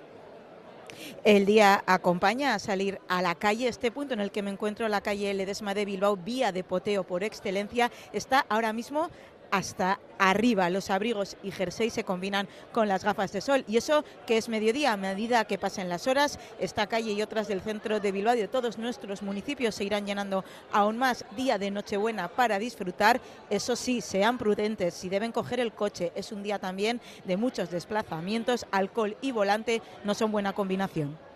El 1.24 1.46
día 1.46 1.84
acompaña 1.86 2.54
a 2.54 2.58
salir 2.58 3.00
a 3.08 3.22
la 3.22 3.34
calle. 3.34 3.68
Este 3.68 3.90
punto 3.90 4.14
en 4.14 4.20
el 4.20 4.30
que 4.30 4.42
me 4.42 4.50
encuentro, 4.50 4.88
la 4.88 5.00
calle 5.00 5.32
Ledesma 5.34 5.74
de 5.74 5.84
Bilbao, 5.84 6.16
vía 6.16 6.50
de 6.50 6.64
poteo 6.64 7.04
por 7.04 7.22
excelencia, 7.22 7.90
está 8.12 8.44
ahora 8.48 8.72
mismo 8.72 9.10
hasta 9.50 10.00
arriba. 10.18 10.70
Los 10.70 10.90
abrigos 10.90 11.36
y 11.42 11.50
jersey 11.50 11.90
se 11.90 12.04
combinan 12.04 12.48
con 12.72 12.88
las 12.88 13.04
gafas 13.04 13.32
de 13.32 13.40
sol. 13.40 13.64
Y 13.66 13.76
eso 13.76 14.04
que 14.26 14.36
es 14.36 14.48
mediodía, 14.48 14.92
a 14.92 14.96
medida 14.96 15.44
que 15.44 15.58
pasen 15.58 15.88
las 15.88 16.06
horas, 16.06 16.38
esta 16.58 16.86
calle 16.86 17.12
y 17.12 17.22
otras 17.22 17.48
del 17.48 17.60
centro 17.60 18.00
de 18.00 18.12
Bilbao 18.12 18.34
y 18.34 18.40
de 18.40 18.48
todos 18.48 18.78
nuestros 18.78 19.22
municipios 19.22 19.74
se 19.74 19.84
irán 19.84 20.06
llenando 20.06 20.44
aún 20.72 20.98
más. 20.98 21.24
Día 21.36 21.58
de 21.58 21.70
Nochebuena 21.70 22.28
para 22.28 22.58
disfrutar. 22.58 23.20
Eso 23.48 23.76
sí, 23.76 24.00
sean 24.00 24.38
prudentes 24.38 24.94
si 24.94 25.08
deben 25.08 25.32
coger 25.32 25.60
el 25.60 25.72
coche. 25.72 26.12
Es 26.14 26.32
un 26.32 26.42
día 26.42 26.58
también 26.58 27.00
de 27.24 27.36
muchos 27.36 27.70
desplazamientos. 27.70 28.66
Alcohol 28.70 29.16
y 29.20 29.32
volante 29.32 29.82
no 30.04 30.14
son 30.14 30.32
buena 30.32 30.52
combinación. 30.52 31.29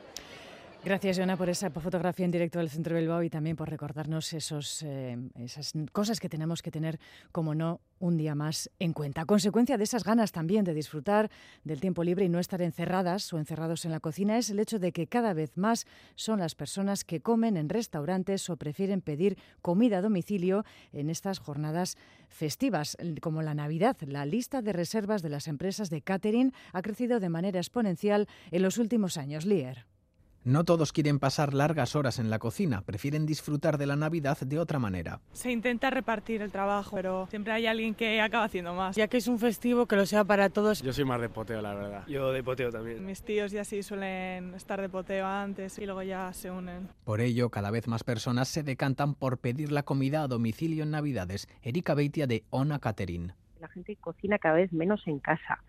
Gracias, 0.85 1.17
Joana, 1.17 1.39
por 1.39 1.49
esa 1.49 1.71
fotografía 1.71 2.27
en 2.27 2.31
directo 2.31 2.59
del 2.59 2.69
centro 2.69 2.95
de 2.95 3.01
Bilbao 3.01 3.23
y 3.23 3.31
también 3.31 3.57
por 3.57 3.71
recordarnos 3.71 4.35
esos, 4.35 4.83
eh, 4.83 5.17
esas 5.39 5.73
cosas 5.93 6.21
que 6.21 6.29
tenemos 6.29 6.61
que 6.61 6.71
tener, 6.71 7.01
como 7.33 7.55
no, 7.55 7.81
un 8.01 8.19
día 8.19 8.35
más 8.35 8.71
en 8.79 8.93
cuenta. 8.93 9.23
A 9.23 9.25
consecuencia 9.25 9.79
de 9.79 9.85
esas 9.85 10.05
ganas 10.05 10.31
también 10.31 10.63
de 10.63 10.75
disfrutar 10.75 11.31
del 11.65 11.81
tiempo 11.81 12.05
libre 12.05 12.27
y 12.27 12.29
no 12.29 12.39
estar 12.39 12.61
encerradas 12.61 13.33
o 13.33 13.39
encerrados 13.39 13.87
en 13.87 13.93
la 13.93 14.01
cocina 14.01 14.37
es 14.37 14.51
el 14.51 14.61
hecho 14.61 14.79
de 14.79 14.93
que 14.93 15.07
cada 15.07 15.33
vez 15.33 15.57
más 15.57 15.87
son 16.17 16.41
las 16.41 16.55
personas 16.55 17.03
que 17.03 17.23
comen 17.23 17.57
en 17.57 17.71
restaurantes 17.71 18.51
o 18.51 18.59
prefieren 18.59 19.01
pedir 19.01 19.39
comida 19.63 19.99
a 19.99 20.03
domicilio 20.03 20.67
en 20.93 21.09
estas 21.09 21.39
jornadas 21.39 21.97
festivas, 22.29 22.99
como 23.23 23.41
la 23.41 23.55
Navidad. 23.55 23.97
La 24.07 24.27
lista 24.27 24.61
de 24.61 24.75
reservas 24.75 25.23
de 25.23 25.31
las 25.31 25.49
empresas 25.49 25.89
de 25.89 26.03
catering 26.03 26.53
ha 26.75 26.83
crecido 26.83 27.21
de 27.21 27.31
manera 27.31 27.59
exponencial 27.59 28.29
en 28.51 28.61
los 28.61 28.77
últimos 28.77 29.17
años. 29.17 29.47
Lier. 29.47 29.87
No 30.45 30.65
todos 30.65 30.93
quieren 30.93 31.19
pasar 31.21 31.55
largas 31.55 31.97
horas 31.97 32.19
en 32.19 32.29
la 32.29 32.39
cocina, 32.39 32.83
prefieren 32.83 33.25
disfrutar 33.25 33.79
de 33.79 33.87
la 33.87 33.97
Navidad 33.97 34.39
de 34.39 34.59
otra 34.59 34.79
manera. 34.79 35.23
Se 35.33 35.51
intenta 35.51 35.89
repartir 35.89 36.43
el 36.43 36.53
trabajo, 36.53 36.97
pero 36.97 37.27
siempre 37.31 37.55
hay 37.55 37.67
alguien 37.67 37.95
que 37.95 38.21
acaba 38.21 38.45
haciendo 38.45 38.75
más. 38.75 38.95
Ya 38.95 39.09
que 39.09 39.17
es 39.17 39.27
un 39.27 39.39
festivo, 39.39 39.87
que 39.87 39.97
lo 39.97 40.05
sea 40.05 40.23
para 40.23 40.51
todos. 40.51 40.83
Yo 40.83 40.93
soy 40.93 41.07
más 41.07 41.19
de 41.23 41.31
poteo, 41.31 41.63
la 41.63 41.73
verdad. 41.73 42.07
Yo 42.09 42.31
de 42.31 42.43
poteo 42.43 42.71
también. 42.71 43.07
Mis 43.07 43.23
tíos 43.23 43.53
ya 43.53 43.65
sí 43.65 43.83
suelen 43.83 44.53
estar 44.55 44.83
de 44.83 44.91
poteo 44.91 45.27
antes 45.27 45.79
y 45.79 45.87
luego 45.87 46.03
ya 46.03 46.31
se 46.35 46.51
unen. 46.51 46.91
Por 47.05 47.23
ello, 47.23 47.49
cada 47.49 47.71
vez 47.71 47.89
más 47.89 48.05
personas 48.05 48.49
se 48.49 48.63
decantan 48.63 49.15
por 49.15 49.39
pedir 49.39 49.73
la 49.73 49.85
comida 49.85 50.25
a 50.25 50.29
domicilio 50.29 50.85
en 50.85 50.91
Navidades. 50.91 51.49
Erika 51.63 51.95
Beitia 51.95 52.27
de 52.27 52.45
Ona 52.51 52.81
Catering 52.81 53.33
la 53.65 53.69
gente 53.69 53.97
cocina 53.97 54.39
cada 54.39 54.57
vez 54.57 54.73
menos 54.75 55.07
en 55.07 55.19
casa. 55.21 55.63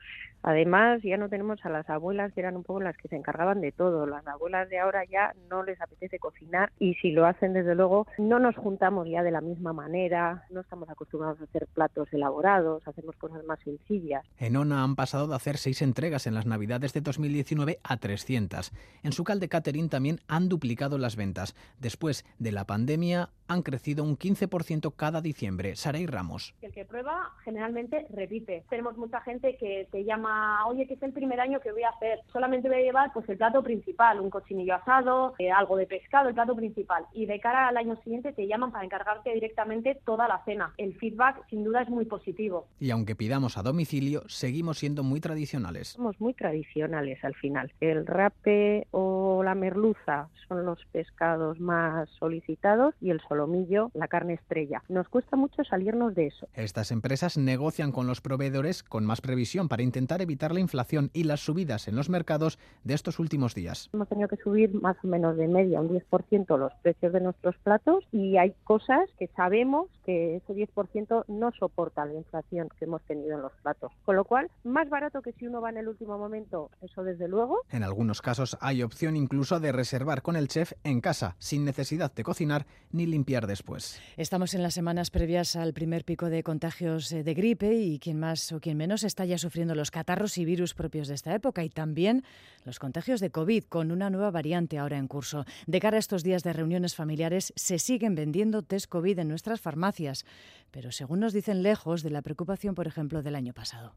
Además, 0.48 1.02
ya 1.02 1.18
no 1.18 1.28
tenemos 1.28 1.58
a 1.66 1.70
las 1.70 1.90
abuelas 1.90 2.32
que 2.32 2.40
eran 2.40 2.56
un 2.56 2.64
poco 2.64 2.80
las 2.80 2.96
que 2.98 3.08
se 3.08 3.16
encargaban 3.16 3.62
de 3.62 3.72
todo. 3.72 4.06
Las 4.06 4.28
abuelas 4.28 4.70
de 4.70 4.78
ahora 4.78 5.04
ya 5.04 5.34
no 5.50 5.64
les 5.64 5.82
apetece 5.82 6.20
cocinar 6.20 6.72
y 6.78 6.94
si 7.02 7.10
lo 7.10 7.26
hacen, 7.26 7.54
desde 7.54 7.74
luego, 7.74 8.06
no 8.20 8.38
nos 8.38 8.56
juntamos 8.56 9.08
ya 9.10 9.24
de 9.24 9.32
la 9.32 9.42
misma 9.42 9.74
manera, 9.74 10.44
no 10.52 10.62
estamos 10.62 10.88
acostumbrados 10.88 11.42
a 11.42 11.46
hacer 11.46 11.66
platos 11.74 12.14
elaborados, 12.14 12.88
hacemos 12.88 13.16
cosas 13.16 13.44
más 13.46 13.60
sencillas. 13.62 14.24
En 14.38 14.56
ONA 14.56 14.84
han 14.84 14.96
pasado 14.96 15.28
de 15.28 15.36
hacer 15.36 15.58
seis 15.58 15.82
entregas 15.82 16.28
en 16.28 16.36
las 16.36 16.46
Navidades 16.46 16.94
de 16.94 17.02
2019 17.02 17.80
a 17.82 17.98
300. 17.98 18.72
En 19.02 19.14
su 19.14 19.24
calde 19.24 19.50
catering 19.50 19.90
también 19.90 20.20
han 20.28 20.48
duplicado 20.48 21.00
las 21.00 21.16
ventas. 21.16 21.56
Después 21.80 22.24
de 22.38 22.52
la 22.52 22.66
pandemia 22.66 23.32
han 23.48 23.62
crecido 23.62 24.04
un 24.04 24.18
15% 24.18 24.94
cada 24.96 25.22
diciembre. 25.22 25.76
Saray 25.76 26.06
Ramos. 26.06 26.56
El 26.62 26.72
que 26.72 26.86
prueba 26.86 27.32
generalmente 27.44 28.08
repite. 28.10 28.64
Tenemos 28.70 28.98
mucha 28.98 29.22
gente 29.22 29.56
que 29.58 29.88
te 29.92 30.04
llama, 30.04 30.35
oye, 30.68 30.88
que 30.88 30.96
es 30.96 31.04
el 31.04 31.14
primer 31.14 31.40
año 31.40 31.60
que 31.60 31.72
voy 31.72 31.84
a 31.84 31.90
hacer. 31.90 32.20
Solamente 32.32 32.68
voy 32.68 32.78
a 32.78 32.82
llevar 32.82 33.12
pues 33.14 33.28
el 33.30 33.38
plato 33.38 33.64
principal, 33.64 34.20
un 34.20 34.30
cochinillo 34.30 34.76
asado, 34.76 35.34
eh, 35.40 35.52
algo 35.52 35.78
de 35.78 35.88
pescado, 35.88 36.30
el 36.30 36.36
plato 36.36 36.56
principal. 36.56 37.06
Y 37.14 37.26
de 37.26 37.40
cara 37.40 37.68
al 37.68 37.78
año 37.78 37.96
siguiente 38.04 38.34
te 38.34 38.48
llaman 38.48 38.72
para 38.72 38.86
encargarte 38.86 39.34
directamente 39.34 40.00
toda 40.06 40.28
la 40.28 40.44
cena. 40.46 40.74
El 40.78 40.96
feedback 40.96 41.48
sin 41.50 41.64
duda 41.64 41.82
es 41.82 41.90
muy 41.90 42.06
positivo. 42.06 42.68
Y 42.80 42.92
aunque 42.92 43.16
pidamos 43.16 43.58
a 43.58 43.64
domicilio, 43.64 44.24
seguimos 44.28 44.80
siendo 44.80 45.04
muy 45.04 45.20
tradicionales. 45.20 45.90
Somos 45.90 46.20
muy 46.20 46.34
tradicionales 46.34 47.24
al 47.24 47.36
final. 47.36 47.72
El 47.80 48.06
rape 48.06 48.88
o 48.92 49.42
la 49.44 49.56
merluza 49.56 50.30
son 50.48 50.66
los 50.66 50.80
pescados 50.92 51.60
más 51.60 52.10
solicitados 52.20 52.94
y 53.02 53.10
el 53.10 53.22
solomillo, 53.28 53.92
la 53.94 54.08
carne 54.08 54.34
estrella. 54.34 54.84
Nos 54.90 55.08
cuesta 55.10 55.36
mucho 55.36 55.64
salirnos 55.64 56.16
de 56.16 56.28
eso. 56.28 56.48
Estas 56.54 56.92
empresas 56.92 57.38
negocian 57.38 57.92
con 57.92 58.08
los 58.08 58.22
proveedores 58.22 58.84
con 58.84 59.06
más 59.06 59.22
previsión 59.22 59.68
para 59.68 59.84
intentar 59.84 60.22
evitar 60.26 60.54
la 60.54 60.60
inflación 60.60 61.10
y 61.14 61.24
las 61.24 61.40
subidas 61.40 61.88
en 61.88 61.96
los 61.96 62.10
mercados 62.10 62.60
de 62.84 62.94
estos 62.94 63.20
últimos 63.20 63.56
días. 63.56 63.90
Hemos 63.94 64.10
tenido 64.10 64.28
que 64.28 64.38
subir 64.38 64.74
más 64.74 64.98
o 65.04 65.08
menos 65.08 65.38
de 65.38 65.48
media 65.48 65.82
un 65.82 65.90
10% 65.90 66.58
los 66.58 66.74
precios 66.82 67.14
de 67.14 67.22
nuestros 67.22 67.56
platos 67.58 68.04
y 68.12 68.38
hay 68.38 68.54
cosas 68.64 69.10
que 69.18 69.28
sabemos 69.36 69.88
que 70.06 70.38
ese 70.38 70.54
10% 70.54 71.26
no 71.28 71.52
soporta 71.52 72.06
la 72.06 72.14
inflación 72.14 72.70
que 72.78 72.86
hemos 72.86 73.02
tenido 73.04 73.36
en 73.36 73.42
los 73.42 73.54
platos. 73.62 73.92
Con 74.04 74.16
lo 74.16 74.26
cual, 74.26 74.50
más 74.64 74.90
barato 74.90 75.22
que 75.22 75.34
si 75.34 75.48
uno 75.48 75.62
va 75.62 75.70
en 75.70 75.78
el 75.78 75.88
último 75.88 76.18
momento, 76.18 76.70
eso 76.82 77.04
desde 77.04 77.28
luego. 77.28 77.62
En 77.70 77.84
algunos 77.84 78.22
casos 78.22 78.58
hay 78.62 78.84
opción 78.84 79.16
incluso 79.16 79.60
de 79.60 79.72
reservar 79.72 80.22
con 80.22 80.36
el 80.36 80.48
chef 80.48 80.74
en 80.84 81.02
casa, 81.02 81.36
sin 81.40 81.66
necesidad 81.66 82.14
de 82.14 82.24
cocinar 82.24 82.66
ni 82.92 83.06
limpiar 83.06 83.48
después. 83.48 84.00
Estamos 84.18 84.54
en 84.54 84.64
las 84.64 84.74
semanas 84.74 85.12
previas 85.12 85.56
al 85.56 85.74
primer 85.74 86.06
pico 86.06 86.30
de 86.30 86.44
contagios 86.44 87.12
eh, 87.12 87.24
de 87.24 87.34
gripe 87.34 87.74
y 87.74 88.00
quien 88.00 88.20
más 88.20 88.52
o 88.52 88.60
quien 88.60 88.78
menos 88.78 89.04
está 89.04 89.26
ya 89.26 89.38
sufriendo 89.38 89.76
los 89.76 89.92
catarros 89.92 90.05
y 90.38 90.46
virus 90.46 90.74
propios 90.74 91.08
de 91.08 91.16
esta 91.16 91.34
época 91.34 91.64
y 91.64 91.70
también 91.70 92.24
los 92.64 92.80
contagios 92.80 93.20
de 93.20 93.32
COVID 93.32 93.64
con 93.66 93.92
una 93.92 94.10
nueva 94.10 94.30
variante 94.32 94.78
ahora 94.78 94.98
en 94.98 95.08
curso. 95.08 95.46
De 95.66 95.80
cara 95.80 95.98
a 95.98 96.00
estos 96.00 96.24
días 96.24 96.44
de 96.44 96.54
reuniones 96.54 96.96
familiares 96.96 97.54
se 97.56 97.80
siguen 97.80 98.14
vendiendo 98.16 98.62
test 98.62 98.88
COVID 98.88 99.20
en 99.20 99.28
nuestras 99.28 99.62
farmacias, 99.62 100.26
pero 100.72 100.92
según 100.92 101.22
nos 101.22 101.34
dicen 101.34 101.64
lejos 101.64 102.04
de 102.04 102.12
la 102.12 102.22
preocupación, 102.22 102.76
por 102.76 102.88
ejemplo, 102.88 103.24
del 103.24 103.36
año 103.36 103.54
pasado. 103.54 103.94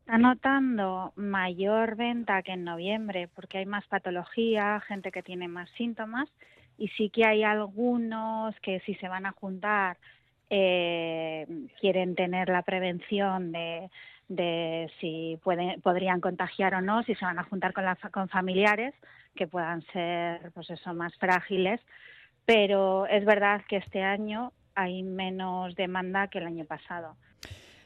Está 0.00 0.18
notando 0.18 1.12
mayor 1.16 1.96
venta 1.96 2.42
que 2.42 2.52
en 2.52 2.64
noviembre 2.64 3.28
porque 3.34 3.58
hay 3.58 3.66
más 3.66 3.86
patología, 3.86 4.80
gente 4.86 5.10
que 5.10 5.22
tiene 5.22 5.48
más 5.48 5.68
síntomas 5.76 6.28
y 6.78 6.88
sí 6.88 7.10
que 7.10 7.24
hay 7.24 7.42
algunos 7.42 8.54
que 8.60 8.80
si 8.80 8.94
se 8.96 9.08
van 9.08 9.26
a 9.26 9.32
juntar 9.32 9.96
eh, 10.50 11.46
quieren 11.80 12.14
tener 12.14 12.48
la 12.48 12.62
prevención 12.62 13.50
de, 13.52 13.90
de 14.28 14.90
si 15.00 15.38
pueden, 15.42 15.80
podrían 15.80 16.20
contagiar 16.20 16.74
o 16.74 16.80
no, 16.80 17.02
si 17.02 17.14
se 17.14 17.24
van 17.24 17.38
a 17.38 17.44
juntar 17.44 17.72
con, 17.72 17.84
la, 17.84 17.96
con 18.12 18.28
familiares 18.28 18.94
que 19.34 19.46
puedan 19.46 19.82
ser 19.92 20.52
pues 20.52 20.70
eso, 20.70 20.94
más 20.94 21.14
frágiles, 21.16 21.80
pero 22.44 23.06
es 23.06 23.24
verdad 23.24 23.62
que 23.68 23.76
este 23.76 24.02
año 24.02 24.52
hay 24.74 25.02
menos 25.02 25.74
demanda 25.74 26.28
que 26.28 26.38
el 26.38 26.46
año 26.46 26.64
pasado. 26.64 27.16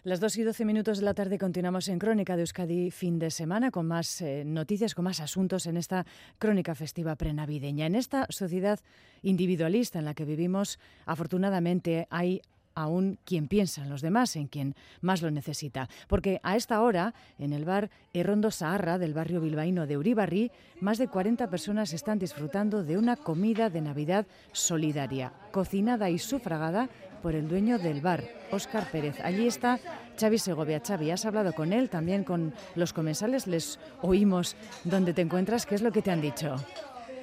Las 0.05 0.21
2 0.21 0.39
y 0.39 0.43
12 0.45 0.65
minutos 0.65 0.99
de 0.99 1.05
la 1.05 1.13
tarde 1.13 1.39
continuamos 1.39 1.89
en 1.89 1.99
Crónica 1.99 2.37
de 2.37 2.43
Euskadi 2.43 2.91
fin 2.91 3.19
de 3.19 3.31
semana 3.31 3.71
con 3.71 3.87
más 3.87 4.23
eh, 4.23 4.45
noticias, 4.47 4.95
con 4.95 5.05
más 5.05 5.21
asuntos 5.21 5.67
en 5.67 5.77
esta 5.77 6.07
crónica 6.39 6.75
festiva 6.75 7.17
prenavideña. 7.17 7.87
En 7.87 7.95
esta 7.95 8.27
sociedad 8.31 8.79
individualista 9.23 9.99
en 9.99 10.05
la 10.05 10.15
que 10.15 10.25
vivimos, 10.25 10.79
afortunadamente 11.05 12.07
hay 12.11 12.41
aún 12.79 13.19
quien 13.25 13.49
piensa 13.49 13.83
en 13.83 13.91
los 13.91 14.03
demás, 14.03 14.37
en 14.37 14.47
quien 14.47 14.77
más 15.01 15.21
lo 15.21 15.31
necesita. 15.31 15.89
Porque 16.07 16.41
a 16.45 16.57
esta 16.57 16.81
hora, 16.81 17.13
en 17.39 17.53
el 17.53 17.65
bar 17.65 17.91
Errondo 18.13 18.51
Saharra 18.51 18.99
del 18.99 19.15
barrio 19.15 19.41
bilbaíno 19.41 19.87
de 19.87 19.97
Uribarri, 19.97 20.53
más 20.81 20.99
de 20.99 21.09
40 21.09 21.51
personas 21.51 21.93
están 21.93 22.21
disfrutando 22.21 22.85
de 22.85 22.97
una 22.97 23.17
comida 23.17 23.69
de 23.69 23.81
Navidad 23.81 24.27
solidaria, 24.53 25.33
cocinada 25.51 26.09
y 26.09 26.19
sufragada 26.19 26.89
por 27.21 27.35
el 27.35 27.49
dueño 27.49 27.79
del 27.79 28.01
bar, 28.01 28.23
Óscar 28.53 28.89
Pérez. 28.93 29.19
Allí 29.25 29.49
está 29.49 29.81
Xavi 30.17 30.39
Segovia. 30.39 30.81
Xavi, 30.81 31.11
has 31.11 31.25
hablado 31.25 31.53
con 31.55 31.73
él, 31.73 31.91
también 31.91 32.23
con 32.23 32.55
los 32.77 32.93
comensales, 32.93 33.49
les 33.49 33.81
oímos 34.03 34.57
dónde 34.85 35.15
te 35.15 35.23
encuentras, 35.23 35.67
qué 35.67 35.75
es 35.75 35.83
lo 35.83 35.91
que 35.91 36.03
te 36.03 36.13
han 36.13 36.21
dicho. 36.21 36.55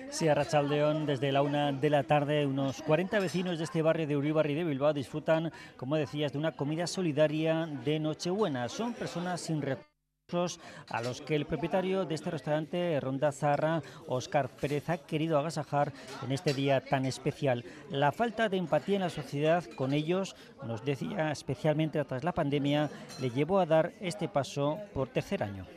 Sí, 0.09 0.31
Rachaldeón, 0.31 1.05
desde 1.05 1.31
la 1.31 1.41
una 1.41 1.71
de 1.71 1.89
la 1.89 2.03
tarde, 2.03 2.45
unos 2.45 2.81
40 2.81 3.19
vecinos 3.19 3.57
de 3.57 3.65
este 3.65 3.81
barrio 3.81 4.07
de 4.07 4.15
Uribarri 4.15 4.53
de 4.53 4.63
Bilbao 4.63 4.93
disfrutan, 4.93 5.51
como 5.75 5.95
decías, 5.97 6.31
de 6.31 6.37
una 6.37 6.53
comida 6.53 6.87
solidaria 6.87 7.65
de 7.83 7.99
Nochebuena. 7.99 8.69
Son 8.69 8.93
personas 8.93 9.41
sin 9.41 9.61
recursos 9.61 10.59
a 10.89 11.01
los 11.03 11.21
que 11.21 11.35
el 11.35 11.45
propietario 11.45 12.05
de 12.05 12.15
este 12.15 12.31
restaurante, 12.31 12.99
Ronda 12.99 13.31
Zarra, 13.31 13.81
Oscar 14.07 14.49
Pérez, 14.49 14.89
ha 14.89 14.97
querido 14.97 15.37
agasajar 15.37 15.93
en 16.25 16.31
este 16.31 16.53
día 16.53 16.81
tan 16.81 17.05
especial. 17.05 17.63
La 17.91 18.11
falta 18.11 18.49
de 18.49 18.57
empatía 18.57 18.95
en 18.95 19.01
la 19.01 19.09
sociedad 19.09 19.63
con 19.75 19.93
ellos, 19.93 20.35
nos 20.65 20.83
decía 20.83 21.31
especialmente 21.31 22.03
tras 22.05 22.23
la 22.23 22.33
pandemia, 22.33 22.89
le 23.21 23.29
llevó 23.29 23.59
a 23.59 23.65
dar 23.65 23.93
este 23.99 24.27
paso 24.27 24.79
por 24.93 25.09
tercer 25.09 25.43
año. 25.43 25.67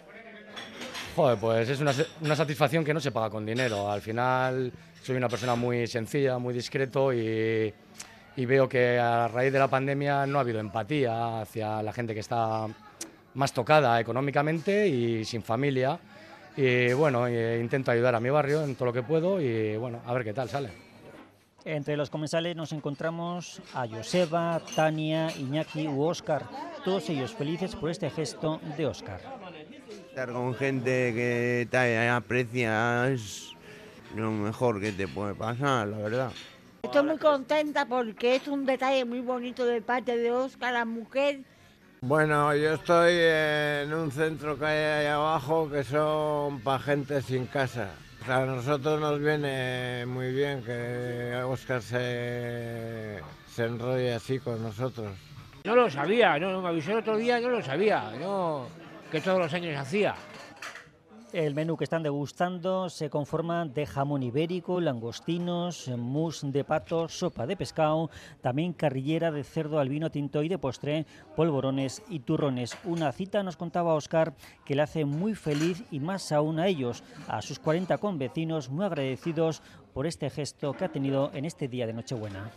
Joder, 1.19 1.37
pues 1.37 1.69
es 1.69 1.81
una, 1.81 1.93
una 2.21 2.37
satisfacción 2.37 2.85
que 2.85 2.95
no 2.95 3.01
se 3.01 3.11
paga 3.11 3.29
con 3.29 3.45
dinero. 3.45 3.91
Al 3.91 4.01
final 4.01 4.73
soy 5.03 5.17
una 5.17 5.29
persona 5.29 5.57
muy 5.57 5.89
sencilla, 5.89 6.39
muy 6.39 6.55
discreto 6.55 7.13
y, 7.13 7.75
y 8.37 8.47
veo 8.47 8.69
que 8.69 9.01
a 9.01 9.27
raíz 9.27 9.53
de 9.53 9.59
la 9.59 9.67
pandemia 9.67 10.27
no 10.27 10.39
ha 10.39 10.43
habido 10.43 10.61
empatía 10.61 11.41
hacia 11.41 11.83
la 11.83 11.93
gente 11.93 12.15
que 12.15 12.21
está 12.21 12.69
más 13.35 13.53
tocada 13.53 13.99
económicamente 13.99 14.87
y 14.87 15.25
sin 15.25 15.43
familia. 15.43 15.99
Y 16.57 16.93
bueno, 16.93 17.27
eh, 17.27 17.59
intento 17.61 17.91
ayudar 17.91 18.15
a 18.15 18.21
mi 18.21 18.31
barrio 18.31 18.63
en 18.63 18.77
todo 18.77 18.87
lo 18.87 18.93
que 18.93 19.03
puedo 19.03 19.41
y 19.41 19.77
bueno, 19.77 20.01
a 20.07 20.13
ver 20.13 20.23
qué 20.23 20.33
tal 20.33 20.49
sale. 20.49 20.71
Entre 21.65 21.97
los 21.97 22.11
comensales 22.11 22.55
nos 22.55 22.71
encontramos 22.71 23.61
a 23.75 23.89
Joseba, 23.89 24.63
Tania, 24.77 25.37
Iñaki 25.37 25.89
u 25.89 26.01
Óscar, 26.01 26.45
todos 26.85 27.11
ellos 27.11 27.35
felices 27.35 27.75
por 27.75 27.91
este 27.91 28.09
gesto 28.09 28.61
de 28.77 28.87
Óscar. 28.87 29.48
Estar 30.19 30.35
con 30.35 30.53
gente 30.57 31.15
que 31.15 31.69
te 31.71 32.09
aprecia 32.09 33.09
es 33.09 33.55
lo 34.17 34.33
mejor 34.33 34.81
que 34.81 34.91
te 34.91 35.07
puede 35.07 35.33
pasar, 35.37 35.87
la 35.87 35.99
verdad. 35.99 36.33
Estoy 36.83 37.05
muy 37.05 37.19
contenta 37.19 37.87
porque 37.87 38.35
es 38.35 38.49
un 38.49 38.67
detalle 38.67 39.05
muy 39.05 39.21
bonito 39.21 39.65
de 39.65 39.81
parte 39.81 40.17
de 40.17 40.33
Óscar, 40.33 40.73
la 40.73 40.85
mujer 40.85 41.43
bueno, 42.01 42.53
yo 42.57 42.75
estoy 42.75 43.13
en 43.13 43.95
un 43.95 44.11
centro 44.11 44.59
que 44.59 44.67
hay 44.67 45.05
ahí 45.05 45.07
abajo 45.07 45.71
que 45.71 45.85
son 45.85 46.61
para 46.63 46.81
gente 46.81 47.23
sin 47.23 47.47
casa. 47.47 47.91
a 48.29 48.41
nosotros 48.41 49.01
nos 49.01 49.21
viene 49.21 50.05
muy 50.05 50.33
bien 50.33 50.65
que 50.65 51.41
Oscar 51.45 51.81
se, 51.81 53.21
se 53.49 53.65
enrolle 53.65 54.15
así 54.15 54.41
con 54.41 54.61
nosotros. 54.65 55.17
No 55.63 55.77
lo 55.77 55.89
sabía, 55.89 56.39
no, 56.41 56.61
me 56.61 56.69
avisó 56.71 56.93
el 56.93 56.99
otro 56.99 57.17
día, 57.17 57.41
no 57.41 57.51
lo 57.51 57.63
sabía, 57.63 58.13
no, 58.21 58.69
que 59.11 59.21
todos 59.21 59.39
los 59.39 59.55
años 59.55 59.77
hacía. 59.77 60.15
El 61.33 61.55
menú 61.55 61.77
que 61.77 61.85
están 61.85 62.03
degustando 62.03 62.89
se 62.89 63.11
conforma 63.11 63.67
de 63.67 63.85
jamón 63.85 64.23
ibérico, 64.23 64.81
langostinos, 64.81 65.89
mousse 65.95 66.47
de 66.51 66.65
pato, 66.65 67.07
sopa 67.07 67.47
de 67.47 67.55
pescado, 67.55 68.09
también 68.41 68.73
carrillera 68.73 69.31
de 69.31 69.45
cerdo 69.45 69.79
al 69.79 69.91
vino 69.91 70.11
tinto 70.11 70.43
y 70.43 70.49
de 70.49 70.57
postre, 70.57 71.05
polvorones 71.37 72.03
y 72.09 72.21
turrones. 72.21 72.79
Una 72.85 73.13
cita, 73.13 73.43
nos 73.43 73.59
contaba 73.59 73.93
Oscar, 73.93 74.33
que 74.65 74.75
le 74.75 74.81
hace 74.81 75.05
muy 75.05 75.35
feliz 75.35 75.85
y 75.91 76.01
más 76.01 76.33
aún 76.33 76.59
a 76.59 76.67
ellos, 76.67 77.05
a 77.29 77.43
sus 77.43 77.59
40 77.59 77.99
convecinos, 77.99 78.71
muy 78.71 78.87
agradecidos 78.87 79.63
por 79.93 80.07
este 80.07 80.31
gesto 80.31 80.73
que 80.73 80.85
ha 80.85 80.93
tenido 80.93 81.31
en 81.35 81.45
este 81.45 81.69
día 81.69 81.87
de 81.87 81.93
Nochebuena. 81.93 82.51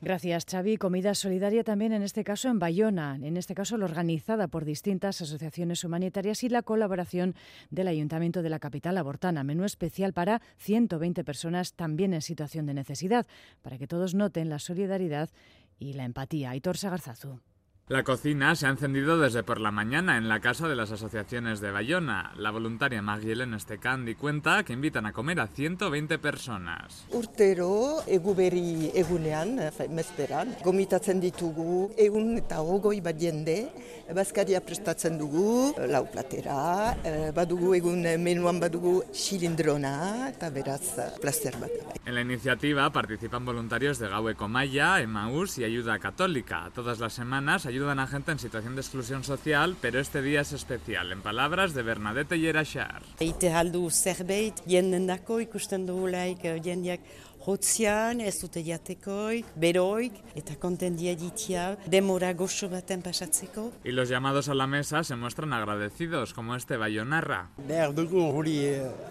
Gracias, 0.00 0.44
Xavi. 0.44 0.76
Comida 0.76 1.14
solidaria 1.14 1.64
también 1.64 1.92
en 1.92 2.02
este 2.02 2.24
caso 2.24 2.48
en 2.48 2.58
Bayona, 2.58 3.18
en 3.22 3.36
este 3.36 3.54
caso 3.54 3.76
lo 3.76 3.86
organizada 3.86 4.48
por 4.48 4.64
distintas 4.64 5.20
asociaciones 5.20 5.84
humanitarias 5.84 6.42
y 6.44 6.48
la 6.48 6.62
colaboración 6.62 7.34
del 7.70 7.88
Ayuntamiento 7.88 8.42
de 8.42 8.50
la 8.50 8.58
capital 8.58 8.98
abortana. 8.98 9.44
Menú 9.44 9.64
especial 9.64 10.12
para 10.12 10.42
120 10.58 11.24
personas 11.24 11.74
también 11.74 12.14
en 12.14 12.22
situación 12.22 12.66
de 12.66 12.74
necesidad, 12.74 13.26
para 13.62 13.78
que 13.78 13.86
todos 13.86 14.14
noten 14.14 14.48
la 14.48 14.58
solidaridad 14.58 15.30
y 15.78 15.94
la 15.94 16.04
empatía. 16.04 16.50
Aitor 16.50 16.76
Sagarzazu. 16.76 17.40
La 17.86 18.02
cocina 18.02 18.56
se 18.56 18.66
ha 18.66 18.70
encendido 18.70 19.18
desde 19.18 19.42
por 19.42 19.60
la 19.60 19.70
mañana 19.70 20.16
en 20.16 20.26
la 20.26 20.40
casa 20.40 20.68
de 20.68 20.74
las 20.74 20.90
asociaciones 20.90 21.60
de 21.60 21.70
Bayona. 21.70 22.32
La 22.34 22.50
voluntaria 22.50 23.02
Magdalena 23.02 23.58
Estecandi 23.58 24.14
cuenta 24.14 24.62
que 24.64 24.72
invitan 24.72 25.04
a 25.04 25.12
comer 25.12 25.38
a 25.38 25.48
120 25.48 26.18
personas. 26.18 27.04
Urtero 27.12 28.00
eguberi 28.06 28.90
egunean, 28.94 29.60
mezperan, 29.90 30.56
gomitatzen 30.64 31.20
ditugu 31.20 31.90
egun 31.98 32.38
eta 32.38 32.62
hogoi 32.64 33.02
bat 33.04 33.20
jende, 33.20 33.68
bazkaria 34.16 34.64
prestatzen 34.64 35.20
dugu, 35.20 35.74
lau 35.84 36.06
platera, 36.08 36.96
badugu 37.36 37.74
egun 37.76 38.00
menuan 38.16 38.64
badugu 38.64 39.02
xilindrona 39.12 40.30
eta 40.30 40.48
beraz 40.48 41.20
placer 41.20 41.60
bat. 41.60 42.00
En 42.06 42.14
la 42.14 42.22
iniciativa 42.22 42.88
participan 42.88 43.44
voluntarios 43.44 43.98
de 43.98 44.08
Gaue 44.08 44.34
Comaya, 44.36 45.02
Emmaús 45.02 45.58
y 45.58 45.64
Ayuda 45.64 45.98
Católica. 45.98 46.70
Todas 46.74 46.98
las 46.98 47.12
semanas 47.12 47.66
ayudan 47.74 47.98
a 47.98 48.06
gente 48.06 48.30
en 48.30 48.38
situación 48.38 48.76
de 48.76 48.82
exclusión 48.82 49.24
social, 49.24 49.76
pero 49.80 49.98
este 49.98 50.22
día 50.22 50.42
es 50.42 50.52
especial, 50.52 51.10
en 51.10 51.22
palabras 51.22 51.74
de 51.74 51.82
Bernadette 51.82 52.38
Yerachar. 52.38 53.02
Ite 53.18 53.50
aldu 53.50 53.90
zerbait, 53.90 54.60
jendendako 54.62 55.40
ikusten 55.42 55.82
dugulaik 55.88 56.46
jendeak 56.62 57.02
hotzian, 57.42 58.20
ez 58.22 58.36
dute 58.38 58.62
jatekoik, 58.62 59.50
beroik, 59.58 60.22
eta 60.38 60.54
konten 60.62 60.94
diaditia, 60.94 61.74
demora 61.90 62.30
goxo 62.32 62.70
baten 62.70 63.02
pasatzeko. 63.02 63.72
Y 63.82 63.90
los 63.90 64.08
llamados 64.08 64.48
a 64.48 64.54
la 64.54 64.68
mesa 64.68 65.02
se 65.02 65.16
muestran 65.16 65.52
agradecidos, 65.52 66.32
como 66.32 66.54
este 66.54 66.76
bayonarra. 66.76 67.50
Behar 67.58 67.90
dugu 67.92 68.22
hori 68.22 68.70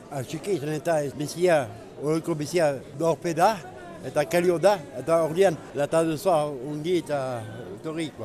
atxikeitzen 0.10 0.72
eta 0.80 1.02
ez 1.04 1.12
bizia, 1.20 1.68
horiko 2.02 2.34
bizia 2.34 2.78
dorpeda, 2.98 3.58
ungi 6.52 6.98
eta 6.98 7.42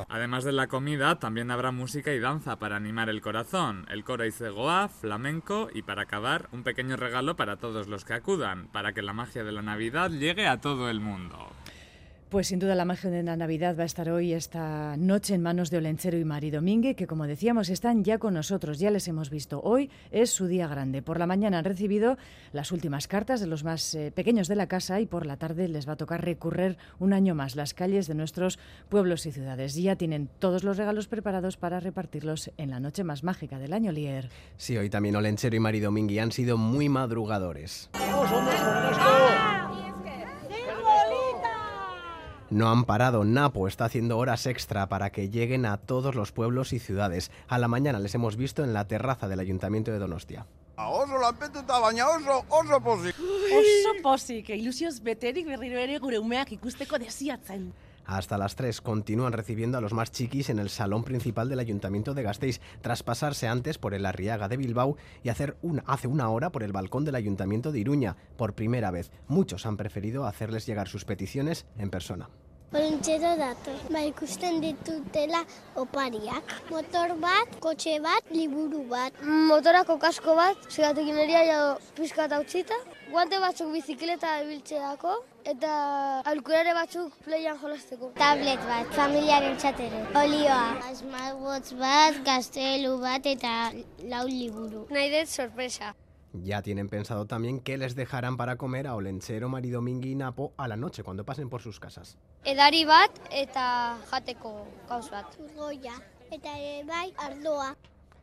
Además 0.09 0.45
de 0.45 0.53
la 0.53 0.67
comida, 0.69 1.19
también 1.19 1.51
habrá 1.51 1.73
música 1.73 2.13
y 2.13 2.21
danza 2.21 2.57
para 2.57 2.77
animar 2.77 3.09
el 3.09 3.21
corazón, 3.21 3.87
el 3.91 4.05
coro 4.05 4.25
Izegoa, 4.25 4.89
flamenco 4.89 5.69
y 5.73 5.83
para 5.83 6.03
acabar, 6.03 6.49
un 6.53 6.63
pequeño 6.63 6.97
regalo 6.97 7.35
para 7.35 7.57
todos 7.57 7.89
los 7.89 8.05
que 8.05 8.15
acudan, 8.15 8.69
para 8.69 8.93
que 8.93 9.03
la 9.03 9.13
magia 9.13 9.43
de 9.43 9.53
la 9.53 9.63
Navidad 9.63 10.11
llegue 10.11 10.47
a 10.47 10.61
todo 10.61 10.91
el 10.91 11.01
mundo. 11.01 11.49
Pues 12.29 12.49
sin 12.49 12.59
duda 12.59 12.75
la 12.75 12.85
magia 12.85 13.09
de 13.09 13.23
la 13.23 13.37
Navidad 13.37 13.75
va 13.75 13.85
a 13.85 13.87
estar 13.87 14.11
hoy 14.11 14.35
esta 14.35 14.99
noche 14.99 15.35
en 15.35 15.41
manos 15.41 15.71
de 15.71 15.79
Olencero 15.79 16.19
y 16.19 16.27
Mari 16.27 16.51
Domínguez, 16.51 16.95
que 16.95 17.07
como 17.07 17.27
decíamos 17.27 17.71
están 17.71 18.05
ya 18.05 18.19
con 18.19 18.35
nosotros, 18.35 18.79
ya 18.79 18.91
les 18.91 19.09
hemos 19.09 19.31
visto. 19.31 19.63
Hoy 19.63 19.91
es 20.11 20.29
su 20.29 20.47
día 20.47 20.69
grande. 20.69 21.01
Por 21.01 21.19
la 21.19 21.27
mañana 21.27 21.59
han 21.59 21.65
recibido 21.65 22.19
las 22.53 22.71
últimas 22.71 23.09
cartas 23.09 23.41
de 23.41 23.47
los 23.47 23.65
más 23.65 23.95
eh, 23.95 24.13
pequeños 24.15 24.47
de 24.47 24.57
la 24.57 24.67
casa 24.67 25.01
y 25.01 25.07
por 25.07 25.25
la 25.25 25.39
tarde 25.39 25.69
les 25.69 25.89
va 25.89 25.95
a 25.95 25.97
tocar 25.97 26.23
recurrir 26.23 26.77
un 26.99 27.15
año 27.15 27.35
más 27.35 27.57
las 27.57 27.73
calles 27.73 28.07
de 28.07 28.15
nuestros 28.15 28.59
pueblos 28.91 29.25
y 29.25 29.33
ciudades. 29.33 29.75
Ya 29.75 29.97
tienen 29.97 30.29
todos 30.39 30.65
los 30.65 30.77
regalos 30.77 31.09
preparados 31.09 31.57
para 31.57 31.81
repartirlos 31.81 32.51
en 32.59 32.69
la 32.69 32.79
noche 32.79 33.05
más 33.05 33.25
mágica 33.25 33.59
del 33.59 33.73
año, 33.73 33.91
Lier. 33.91 34.29
Sí, 34.59 34.77
hoy 34.77 34.91
también 34.91 35.17
Olencero 35.17 35.57
y 35.57 35.61
Mari 35.61 35.81
Domínguez 35.81 36.21
han 36.21 36.33
sido 36.33 36.59
muy 36.59 36.91
madrugadores. 36.91 37.89
No 42.51 42.71
han 42.71 42.85
parado, 42.85 43.25
Napo 43.25 43.69
está 43.69 43.85
haciendo 43.85 44.17
horas 44.17 44.47
extra 44.47 44.89
para 44.89 45.11
que 45.11 45.29
lleguen 45.29 45.67
a 45.67 45.77
todos 45.77 46.15
los 46.15 46.33
pueblos 46.33 46.73
y 46.73 46.79
ciudades. 46.79 47.31
A 47.47 47.59
la 47.59 47.69
mañana 47.69 47.99
les 47.99 48.15
hemos 48.15 48.37
visto 48.37 48.65
en 48.65 48.73
la 48.73 48.87
terraza 48.87 49.29
del 49.29 49.41
Ayuntamiento 49.41 49.91
de 49.91 49.99
Donostia. 49.99 50.47
Oso 50.79 51.19
baina 51.83 52.09
oso, 52.09 52.45
oso 52.49 52.81
pozik. 52.81 53.17
Oso 53.19 54.03
pozik, 54.03 54.49
ilusioz 54.51 55.03
beterik 55.03 55.47
berriro 55.47 55.79
ere 55.79 55.99
gure 55.99 56.19
umeak 56.19 56.53
ikusteko 56.53 56.99
desiatzen. 56.99 57.73
Hasta 58.09 58.39
las 58.39 58.57
3 58.57 58.81
continúan 58.81 59.35
recibiendo 59.35 59.77
a 59.77 59.83
los 59.83 59.93
más 59.93 60.11
chiquis 60.11 60.49
en 60.49 60.59
el 60.59 60.71
salón 60.71 61.05
principal 61.05 61.51
del 61.51 61.59
Ayuntamiento 61.59 62.15
de 62.15 62.23
Gasteiz, 62.23 62.59
tras 62.81 63.03
pasarse 63.03 63.49
antes 63.49 63.77
por 63.77 63.93
el 63.93 64.07
Arriaga 64.07 64.49
de 64.49 64.57
Bilbao 64.57 64.97
y 65.23 65.29
hacer 65.29 65.59
un, 65.61 65.83
hace 65.85 66.09
una 66.09 66.31
hora 66.31 66.51
por 66.51 66.63
el 66.63 66.73
balcón 66.73 67.05
del 67.05 67.17
Ayuntamiento 67.17 67.71
de 67.71 67.81
Iruña. 67.81 68.17
Por 68.39 68.55
primera 68.55 68.91
vez, 68.91 69.11
muchos 69.27 69.67
han 69.67 69.77
preferido 69.77 70.27
hacerles 70.27 70.65
llegar 70.65 70.89
sus 70.89 71.05
peticiones 71.05 71.67
en 71.77 71.91
persona. 71.91 72.31
Olentxero 72.69 73.31
dator, 73.41 73.77
ba 73.89 74.01
ikusten 74.05 74.59
ditutela 74.61 75.39
opariak. 75.83 76.51
Motor 76.69 77.15
bat, 77.23 77.55
kotxe 77.65 77.95
bat, 78.05 78.27
liburu 78.29 78.83
bat. 78.91 79.15
Motorako 79.25 79.97
kasko 80.03 80.35
bat, 80.37 80.67
segatekin 80.69 81.17
eria 81.23 81.47
jo 81.49 81.63
pizkat 81.97 82.35
utzita. 82.37 82.77
Guante 83.09 83.39
batzuk 83.41 83.71
bizikleta 83.73 84.35
ibiltzeako 84.43 85.15
eta 85.49 85.71
alkurare 86.29 86.75
batzuk 86.77 87.15
playan 87.25 87.57
jolasteko. 87.63 88.11
Tablet 88.19 88.61
bat, 88.69 88.91
familiaren 88.99 89.57
txatere. 89.57 90.03
Olioa. 90.25 90.93
Smartwatch 90.99 91.73
bat, 91.81 92.21
gaztelu 92.29 92.99
bat 93.01 93.31
eta 93.33 93.55
lau 94.13 94.27
liburu. 94.29 94.85
Nahi 94.93 95.09
dut 95.17 95.33
sorpresa. 95.33 95.95
Ya 96.33 96.63
tienen 96.63 96.89
pensado 96.89 97.27
también 97.27 97.61
qué 97.61 97.79
les 97.79 97.95
dejarán 97.95 98.37
para 98.37 98.57
comer 98.57 98.87
a 98.87 98.95
Olenchero, 98.95 99.49
Maridomingui 99.49 100.13
y 100.13 100.15
Napo 100.15 100.53
a 100.57 100.69
la 100.69 100.77
noche 100.77 101.03
cuando 101.03 101.25
pasen 101.25 101.49
por 101.49 101.63
sus 101.63 101.81
casas. 101.81 102.19
Edari 102.45 102.85
bat 102.85 103.11
eta 103.31 103.99
jateko 104.11 104.67
gauz 104.89 105.11
bat. 105.11 105.35
Goya 105.57 105.95
eta 106.31 106.51
bai 106.87 107.15
ardoa. 107.17 107.77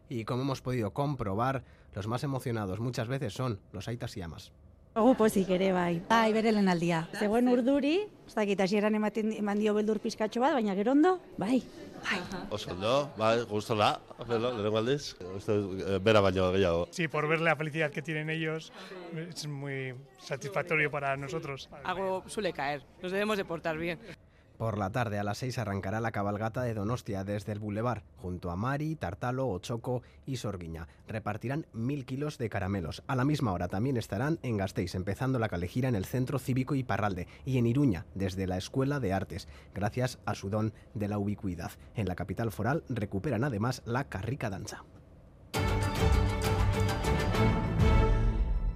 Y 0.07 0.23
como 0.25 0.43
hemos 0.43 0.61
podido 0.61 0.91
comprobar, 0.91 1.63
los 1.93 2.07
más 2.07 2.23
emocionados 2.23 2.79
muchas 2.79 3.07
veces 3.07 3.33
son 3.33 3.59
los 3.71 3.87
aitas 3.87 4.15
y 4.17 4.21
amas. 4.21 4.51
Ogu 4.93 5.15
pozik 5.15 5.49
ere 5.49 5.73
bai. 5.73 5.99
Bai, 6.07 6.31
bere 6.31 6.53
aldia. 6.55 7.09
Zegoen 7.19 7.49
urduri, 7.49 8.07
ez 8.27 8.33
dakit 8.35 8.59
hasieran 8.61 8.95
ematen 8.95 9.31
eman 9.37 9.59
dio 9.59 9.73
beldur 9.73 9.99
pizkatxo 9.99 10.41
bat, 10.41 10.53
baina 10.53 10.75
gero 10.75 10.91
ondo, 10.91 11.19
bai. 11.37 11.61
Bai. 12.05 12.19
Oso 12.49 12.71
ondo, 12.71 13.11
bai, 13.17 13.43
gustola, 13.49 13.99
pero 14.27 14.39
lehenengo 14.39 14.77
aldiz, 14.77 15.15
bera 16.01 16.21
baino 16.21 16.51
gehiago. 16.51 16.87
Sí, 16.91 17.07
por 17.07 17.27
ver 17.27 17.41
la 17.41 17.55
felicidad 17.55 17.91
que 17.91 18.01
tienen 18.01 18.29
ellos, 18.29 18.71
es 19.15 19.47
muy 19.47 19.95
satisfactorio 20.19 20.91
para 20.91 21.15
nosotros. 21.17 21.69
Algo 21.83 22.23
suele 22.27 22.53
caer, 22.53 22.83
nos 23.01 23.11
debemos 23.11 23.37
de 23.37 23.45
portar 23.45 23.77
bien. 23.77 23.99
Por 24.57 24.77
la 24.77 24.89
tarde 24.89 25.19
a 25.19 25.23
las 25.23 25.39
6 25.39 25.57
arrancará 25.57 25.99
la 25.99 26.11
cabalgata 26.11 26.61
de 26.61 26.73
Donostia 26.73 27.25
desde 27.25 27.51
el 27.51 27.59
Boulevard, 27.59 28.03
junto 28.15 28.51
a 28.51 28.55
Mari, 28.55 28.95
Tartalo, 28.95 29.49
Ochoco 29.49 30.01
y 30.25 30.37
Sorguiña. 30.37 30.87
Repartirán 31.07 31.67
mil 31.73 32.05
kilos 32.05 32.37
de 32.37 32.49
caramelos. 32.49 33.03
A 33.07 33.17
la 33.17 33.25
misma 33.25 33.51
hora 33.51 33.67
también 33.67 33.97
estarán 33.97 34.39
en 34.43 34.55
Gasteiz, 34.55 34.95
empezando 34.95 35.39
la 35.39 35.49
calejira 35.49 35.89
en 35.89 35.95
el 35.95 36.05
Centro 36.05 36.39
Cívico 36.39 36.73
y 36.75 36.83
Parralde, 36.83 37.27
y 37.43 37.57
en 37.57 37.67
Iruña, 37.67 38.05
desde 38.15 38.47
la 38.47 38.57
Escuela 38.57 39.01
de 39.01 39.11
Artes, 39.11 39.49
gracias 39.73 40.19
a 40.25 40.35
su 40.35 40.49
don 40.49 40.73
de 40.93 41.09
la 41.09 41.17
ubicuidad. 41.17 41.71
En 41.93 42.07
la 42.07 42.15
capital 42.15 42.51
foral 42.51 42.83
recuperan 42.87 43.43
además 43.43 43.81
la 43.85 44.05
carrica 44.05 44.49
danza. 44.49 44.85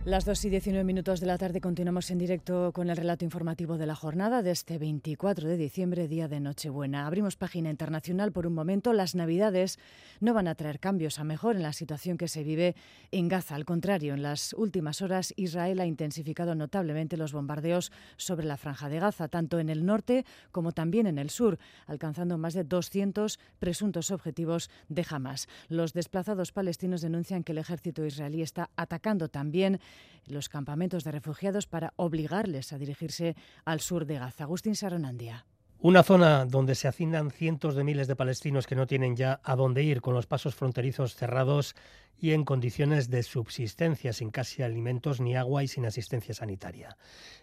Las 0.05 0.23
2 0.23 0.45
y 0.45 0.49
19 0.49 0.85
minutos 0.85 1.19
de 1.19 1.27
la 1.27 1.37
tarde 1.37 1.59
continuamos 1.59 2.09
en 2.09 2.19
directo 2.19 2.71
con 2.71 2.89
el 2.89 2.95
relato 2.95 3.25
informativo 3.25 3.77
de 3.77 3.85
la 3.85 3.95
jornada 3.95 4.41
de 4.41 4.51
este 4.51 4.77
24 4.77 5.45
de 5.45 5.57
diciembre, 5.57 6.07
día 6.07 6.29
de 6.29 6.39
Nochebuena. 6.39 7.05
Abrimos 7.05 7.35
página 7.35 7.69
internacional 7.69 8.31
por 8.31 8.47
un 8.47 8.53
momento. 8.53 8.93
Las 8.93 9.13
Navidades 9.13 9.77
no 10.21 10.33
van 10.33 10.47
a 10.47 10.55
traer 10.55 10.79
cambios 10.79 11.19
a 11.19 11.25
mejor 11.25 11.57
en 11.57 11.63
la 11.63 11.73
situación 11.73 12.17
que 12.17 12.29
se 12.29 12.43
vive 12.43 12.75
en 13.11 13.27
Gaza. 13.27 13.55
Al 13.55 13.65
contrario, 13.65 14.13
en 14.13 14.23
las 14.23 14.53
últimas 14.53 15.01
horas 15.01 15.33
Israel 15.35 15.81
ha 15.81 15.85
intensificado 15.85 16.55
notablemente 16.55 17.17
los 17.17 17.33
bombardeos 17.33 17.91
sobre 18.15 18.47
la 18.47 18.55
franja 18.55 18.87
de 18.87 19.01
Gaza, 19.01 19.27
tanto 19.27 19.59
en 19.59 19.67
el 19.67 19.85
norte 19.85 20.25
como 20.53 20.71
también 20.71 21.07
en 21.07 21.19
el 21.19 21.29
sur, 21.29 21.59
alcanzando 21.87 22.37
más 22.37 22.53
de 22.53 22.63
200 22.63 23.37
presuntos 23.59 24.11
objetivos 24.11 24.71
de 24.87 25.05
Hamas. 25.09 25.49
Los 25.67 25.91
desplazados 25.91 26.53
palestinos 26.53 27.01
denuncian 27.01 27.43
que 27.43 27.51
el 27.51 27.57
ejército 27.57 28.05
israelí 28.05 28.41
está 28.41 28.69
atacando 28.77 29.27
también 29.27 29.81
los 30.25 30.49
campamentos 30.49 31.03
de 31.03 31.11
refugiados 31.11 31.67
para 31.67 31.93
obligarles 31.95 32.71
a 32.73 32.77
dirigirse 32.77 33.35
al 33.65 33.79
sur 33.79 34.05
de 34.05 34.19
Gaza. 34.19 34.43
Agustín 34.43 34.75
Saronandia. 34.75 35.45
Una 35.81 36.03
zona 36.03 36.45
donde 36.45 36.75
se 36.75 36.89
hacinan 36.89 37.31
cientos 37.31 37.73
de 37.73 37.85
miles 37.85 38.09
de 38.09 38.17
palestinos 38.17 38.67
que 38.67 38.75
no 38.75 38.85
tienen 38.85 39.15
ya 39.15 39.39
a 39.43 39.55
dónde 39.55 39.81
ir, 39.81 40.01
con 40.01 40.13
los 40.13 40.27
pasos 40.27 40.53
fronterizos 40.53 41.15
cerrados 41.15 41.73
y 42.19 42.33
en 42.33 42.43
condiciones 42.43 43.09
de 43.09 43.23
subsistencia, 43.23 44.11
sin 44.11 44.29
casi 44.29 44.61
alimentos 44.61 45.21
ni 45.21 45.37
agua 45.37 45.63
y 45.63 45.69
sin 45.69 45.85
asistencia 45.85 46.33
sanitaria. 46.33 46.97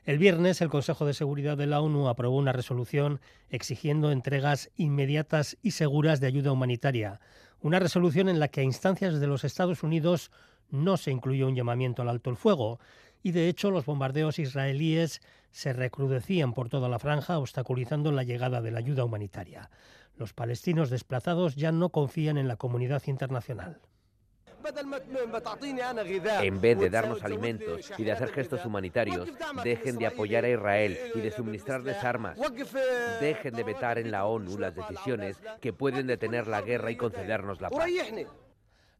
El 0.05 0.19
viernes, 0.19 0.61
el 0.61 0.69
Consejo 0.69 1.07
de 1.07 1.15
Seguridad 1.15 1.57
de 1.57 1.67
la 1.67 1.81
ONU 1.81 2.09
aprobó 2.09 2.37
una 2.37 2.53
resolución 2.53 3.21
exigiendo 3.49 4.13
entregas 4.13 4.71
inmediatas 4.77 5.57
y 5.63 5.71
seguras 5.71 6.21
de 6.21 6.27
ayuda 6.27 6.53
humanitaria. 6.53 7.21
Una 7.63 7.79
resolución 7.79 8.29
en 8.29 8.39
la 8.39 8.49
que 8.49 8.61
a 8.61 8.65
instancias 8.65 9.19
de 9.19 9.27
los 9.27 9.45
Estados 9.45 9.83
Unidos 9.83 10.31
no 10.71 10.97
se 10.97 11.11
incluyó 11.11 11.47
un 11.47 11.55
llamamiento 11.55 12.03
al 12.03 12.09
alto 12.09 12.31
el 12.31 12.37
fuego 12.37 12.79
y 13.23 13.33
de 13.33 13.49
hecho 13.49 13.71
los 13.71 13.87
bombardeos 13.87 14.39
israelíes 14.39 15.21
se 15.51 15.73
recrudecían 15.73 16.53
por 16.53 16.69
toda 16.69 16.89
la 16.89 16.99
franja, 16.99 17.39
obstaculizando 17.39 18.13
la 18.13 18.23
llegada 18.23 18.61
de 18.61 18.71
la 18.71 18.79
ayuda 18.79 19.05
humanitaria. 19.05 19.71
Los 20.17 20.33
palestinos 20.33 20.91
desplazados 20.91 21.57
ya 21.57 21.73
no 21.73 21.91
confían 21.91 22.39
en 22.39 22.49
la 22.49 22.57
comunidad 22.57 23.03
internacional. 23.07 23.81
En 26.43 26.61
vez 26.61 26.79
de 26.79 26.91
darnos 26.91 27.23
alimentos 27.23 27.93
y 27.97 28.05
de 28.05 28.13
hacer 28.13 28.33
gestos 28.33 28.65
humanitarios, 28.65 29.29
dejen 29.63 29.97
de 29.97 30.07
apoyar 30.07 30.45
a 30.45 30.51
Israel 30.51 30.99
y 31.15 31.21
de 31.21 31.31
suministrarles 31.31 32.03
armas. 32.03 32.39
Dejen 33.21 33.55
de 33.55 33.63
vetar 33.63 33.99
en 33.99 34.11
la 34.11 34.27
ONU 34.27 34.59
las 34.59 34.75
decisiones 34.75 35.39
que 35.61 35.73
pueden 35.73 36.07
detener 36.07 36.47
la 36.47 36.63
guerra 36.63 36.91
y 36.91 36.97
concedernos 36.97 37.61
la 37.61 37.71
paz. 37.71 37.89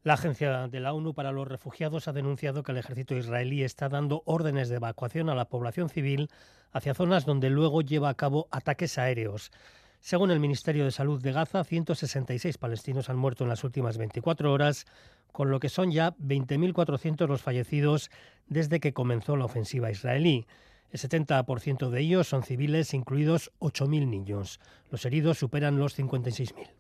La 0.07 0.15
Agencia 0.15 0.69
de 0.69 0.79
la 0.79 0.93
ONU 0.93 1.15
para 1.15 1.33
los 1.33 1.49
Refugiados 1.49 2.07
ha 2.07 2.13
denunciado 2.13 2.63
que 2.63 2.71
el 2.71 2.79
ejército 2.79 3.17
israelí 3.17 3.65
está 3.65 3.89
dando 3.89 4.23
órdenes 4.25 4.69
de 4.69 4.77
evacuación 4.77 5.29
a 5.31 5.35
la 5.35 5.49
población 5.49 5.89
civil 5.89 6.31
hacia 6.71 6.95
zonas 6.95 7.25
donde 7.25 7.51
luego 7.51 7.83
lleva 7.83 8.09
a 8.09 8.15
cabo 8.15 8.47
ataques 8.53 8.99
aéreos. 8.99 9.51
Según 9.99 10.31
el 10.31 10.39
Ministerio 10.39 10.85
de 10.85 10.93
Salud 10.93 11.21
de 11.21 11.33
Gaza, 11.33 11.65
166 11.65 12.57
palestinos 12.57 13.11
han 13.11 13.17
muerto 13.17 13.43
en 13.43 13.51
las 13.51 13.65
últimas 13.65 13.99
24 13.99 14.53
horas, 14.53 14.87
con 15.33 15.51
lo 15.51 15.59
que 15.59 15.69
son 15.69 15.91
ya 15.91 16.15
20.400 16.19 17.27
los 17.27 17.43
fallecidos 17.43 18.13
desde 18.47 18.79
que 18.79 18.93
comenzó 18.93 19.35
la 19.37 19.47
ofensiva 19.47 19.91
israelí. 19.91 20.47
El 20.93 21.01
70% 21.01 21.91
de 21.91 22.01
ellos 22.01 22.29
son 22.29 22.45
civiles, 22.45 22.95
incluidos 22.95 23.51
8.000 23.59 24.07
niños. 24.07 24.61
Los 24.89 25.05
heridos 25.05 25.39
superan 25.39 25.81
los 25.81 25.99
56.000. 25.99 26.76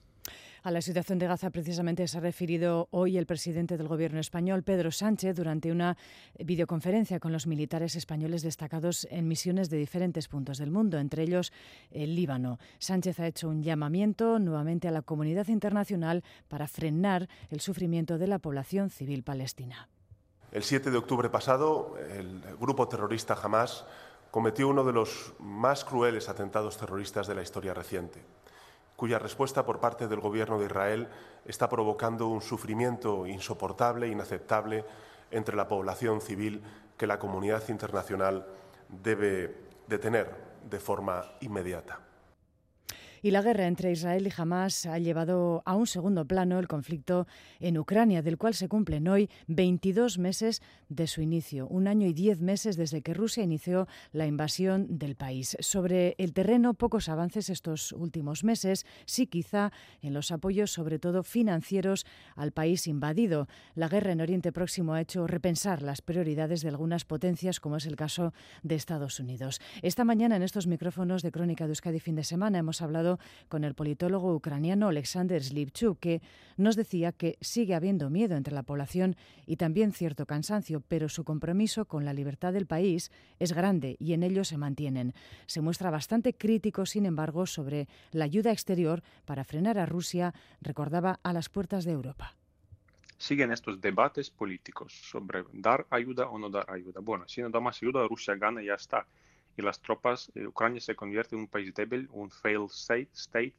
A 0.66 0.72
la 0.72 0.82
situación 0.82 1.20
de 1.20 1.28
Gaza 1.28 1.50
precisamente 1.50 2.08
se 2.08 2.18
ha 2.18 2.20
referido 2.20 2.88
hoy 2.90 3.18
el 3.18 3.24
presidente 3.24 3.76
del 3.76 3.86
Gobierno 3.86 4.18
español, 4.18 4.64
Pedro 4.64 4.90
Sánchez, 4.90 5.36
durante 5.36 5.70
una 5.70 5.96
videoconferencia 6.40 7.20
con 7.20 7.30
los 7.30 7.46
militares 7.46 7.94
españoles 7.94 8.42
destacados 8.42 9.06
en 9.12 9.28
misiones 9.28 9.70
de 9.70 9.76
diferentes 9.76 10.26
puntos 10.26 10.58
del 10.58 10.72
mundo, 10.72 10.98
entre 10.98 11.22
ellos 11.22 11.52
el 11.92 12.16
Líbano. 12.16 12.58
Sánchez 12.80 13.20
ha 13.20 13.28
hecho 13.28 13.48
un 13.48 13.62
llamamiento 13.62 14.40
nuevamente 14.40 14.88
a 14.88 14.90
la 14.90 15.02
comunidad 15.02 15.46
internacional 15.46 16.24
para 16.48 16.66
frenar 16.66 17.28
el 17.50 17.60
sufrimiento 17.60 18.18
de 18.18 18.26
la 18.26 18.40
población 18.40 18.90
civil 18.90 19.22
palestina. 19.22 19.88
El 20.50 20.64
7 20.64 20.90
de 20.90 20.98
octubre 20.98 21.30
pasado, 21.30 21.94
el 22.10 22.42
grupo 22.58 22.88
terrorista 22.88 23.38
Hamas 23.40 23.84
cometió 24.32 24.66
uno 24.66 24.82
de 24.82 24.92
los 24.92 25.32
más 25.38 25.84
crueles 25.84 26.28
atentados 26.28 26.76
terroristas 26.76 27.28
de 27.28 27.36
la 27.36 27.42
historia 27.42 27.72
reciente 27.72 28.24
cuya 28.96 29.18
respuesta 29.18 29.64
por 29.64 29.78
parte 29.78 30.08
del 30.08 30.20
Gobierno 30.20 30.58
de 30.58 30.66
Israel 30.66 31.08
está 31.44 31.68
provocando 31.68 32.28
un 32.28 32.40
sufrimiento 32.40 33.26
insoportable, 33.26 34.08
inaceptable 34.08 34.84
entre 35.30 35.56
la 35.56 35.68
población 35.68 36.20
civil 36.20 36.62
que 36.96 37.06
la 37.06 37.18
comunidad 37.18 37.62
internacional 37.68 38.46
debe 38.88 39.54
detener 39.86 40.34
de 40.68 40.80
forma 40.80 41.24
inmediata. 41.40 42.05
Y 43.26 43.32
la 43.32 43.42
guerra 43.42 43.66
entre 43.66 43.90
Israel 43.90 44.24
y 44.24 44.40
Hamas 44.40 44.86
ha 44.86 45.00
llevado 45.00 45.64
a 45.66 45.74
un 45.74 45.88
segundo 45.88 46.26
plano 46.26 46.60
el 46.60 46.68
conflicto 46.68 47.26
en 47.58 47.76
Ucrania, 47.76 48.22
del 48.22 48.38
cual 48.38 48.54
se 48.54 48.68
cumplen 48.68 49.08
hoy 49.08 49.28
22 49.48 50.18
meses 50.18 50.62
de 50.88 51.08
su 51.08 51.22
inicio, 51.22 51.66
un 51.66 51.88
año 51.88 52.06
y 52.06 52.12
diez 52.12 52.40
meses 52.40 52.76
desde 52.76 53.02
que 53.02 53.14
Rusia 53.14 53.42
inició 53.42 53.88
la 54.12 54.28
invasión 54.28 54.98
del 55.00 55.16
país. 55.16 55.56
Sobre 55.58 56.14
el 56.18 56.34
terreno, 56.34 56.74
pocos 56.74 57.08
avances 57.08 57.50
estos 57.50 57.90
últimos 57.90 58.44
meses, 58.44 58.86
sí 59.06 59.26
quizá 59.26 59.72
en 60.02 60.14
los 60.14 60.30
apoyos, 60.30 60.70
sobre 60.70 61.00
todo 61.00 61.24
financieros, 61.24 62.06
al 62.36 62.52
país 62.52 62.86
invadido. 62.86 63.48
La 63.74 63.88
guerra 63.88 64.12
en 64.12 64.20
Oriente 64.20 64.52
Próximo 64.52 64.94
ha 64.94 65.00
hecho 65.00 65.26
repensar 65.26 65.82
las 65.82 66.00
prioridades 66.00 66.60
de 66.62 66.68
algunas 66.68 67.04
potencias, 67.04 67.58
como 67.58 67.78
es 67.78 67.86
el 67.86 67.96
caso 67.96 68.32
de 68.62 68.76
Estados 68.76 69.18
Unidos. 69.18 69.60
Esta 69.82 70.04
mañana 70.04 70.36
en 70.36 70.44
estos 70.44 70.68
micrófonos 70.68 71.24
de 71.24 71.32
Crónica 71.32 71.64
de 71.64 71.72
Euskadi 71.72 71.98
fin 71.98 72.14
de 72.14 72.22
semana 72.22 72.58
hemos 72.58 72.82
hablado 72.82 73.15
con 73.48 73.64
el 73.64 73.74
politólogo 73.74 74.34
ucraniano 74.34 74.88
Alexander 74.88 75.42
Slivchuk, 75.42 75.98
que 75.98 76.22
nos 76.56 76.76
decía 76.76 77.12
que 77.12 77.38
sigue 77.40 77.74
habiendo 77.74 78.10
miedo 78.10 78.36
entre 78.36 78.54
la 78.54 78.62
población 78.62 79.16
y 79.46 79.56
también 79.56 79.92
cierto 79.92 80.26
cansancio, 80.26 80.82
pero 80.86 81.08
su 81.08 81.24
compromiso 81.24 81.84
con 81.84 82.04
la 82.04 82.12
libertad 82.12 82.52
del 82.52 82.66
país 82.66 83.10
es 83.38 83.52
grande 83.52 83.96
y 83.98 84.12
en 84.12 84.22
ello 84.22 84.44
se 84.44 84.58
mantienen. 84.58 85.14
Se 85.46 85.60
muestra 85.60 85.90
bastante 85.90 86.34
crítico, 86.34 86.86
sin 86.86 87.06
embargo, 87.06 87.46
sobre 87.46 87.88
la 88.12 88.24
ayuda 88.24 88.52
exterior 88.52 89.02
para 89.24 89.44
frenar 89.44 89.78
a 89.78 89.86
Rusia, 89.86 90.34
recordaba, 90.60 91.20
a 91.22 91.32
las 91.32 91.48
puertas 91.48 91.84
de 91.84 91.92
Europa 91.92 92.36
siguen 93.18 93.52
estos 93.52 93.80
debates 93.80 94.30
políticos 94.30 94.92
sobre 94.92 95.44
dar 95.52 95.86
ayuda 95.90 96.28
o 96.28 96.38
no 96.38 96.50
dar 96.50 96.70
ayuda. 96.70 97.00
Bueno, 97.00 97.26
si 97.26 97.40
no 97.40 97.50
da 97.50 97.60
más 97.60 97.82
ayuda, 97.82 98.06
Rusia 98.06 98.34
gana 98.36 98.62
y 98.62 98.66
ya 98.66 98.74
está 98.74 99.06
y 99.56 99.62
las 99.62 99.80
tropas, 99.80 100.30
de 100.34 100.46
Ucrania 100.46 100.80
se 100.80 100.94
convierte 100.94 101.34
en 101.34 101.42
un 101.42 101.48
país 101.48 101.74
débil, 101.74 102.08
un 102.12 102.30
failed 102.30 102.70
state, 102.70 103.08
state 103.14 103.56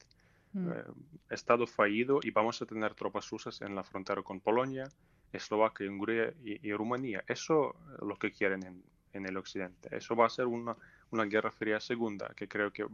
mm. 0.53 0.71
eh, 0.71 0.83
estado 1.29 1.65
fallido 1.65 2.19
y 2.23 2.31
vamos 2.31 2.61
a 2.61 2.65
tener 2.65 2.93
tropas 2.93 3.29
rusas 3.29 3.61
en 3.61 3.75
la 3.75 3.83
frontera 3.83 4.21
con 4.21 4.39
Polonia, 4.39 4.87
Eslovaquia, 5.33 5.89
Hungría 5.89 6.33
y, 6.43 6.71
Rumanía. 6.73 7.23
Eso 7.27 7.75
es 7.93 8.01
lo 8.01 8.17
que 8.17 8.31
quieren 8.31 8.63
en, 8.65 8.83
en, 9.13 9.25
el 9.25 9.37
occidente. 9.37 9.95
Eso 9.95 10.15
va 10.15 10.27
a 10.27 10.29
ser 10.29 10.45
una, 10.45 10.75
una 11.11 11.25
guerra 11.25 11.51
fría 11.51 11.79
segunda 11.79 12.31
que 12.35 12.47
creo 12.47 12.71
que 12.71 12.85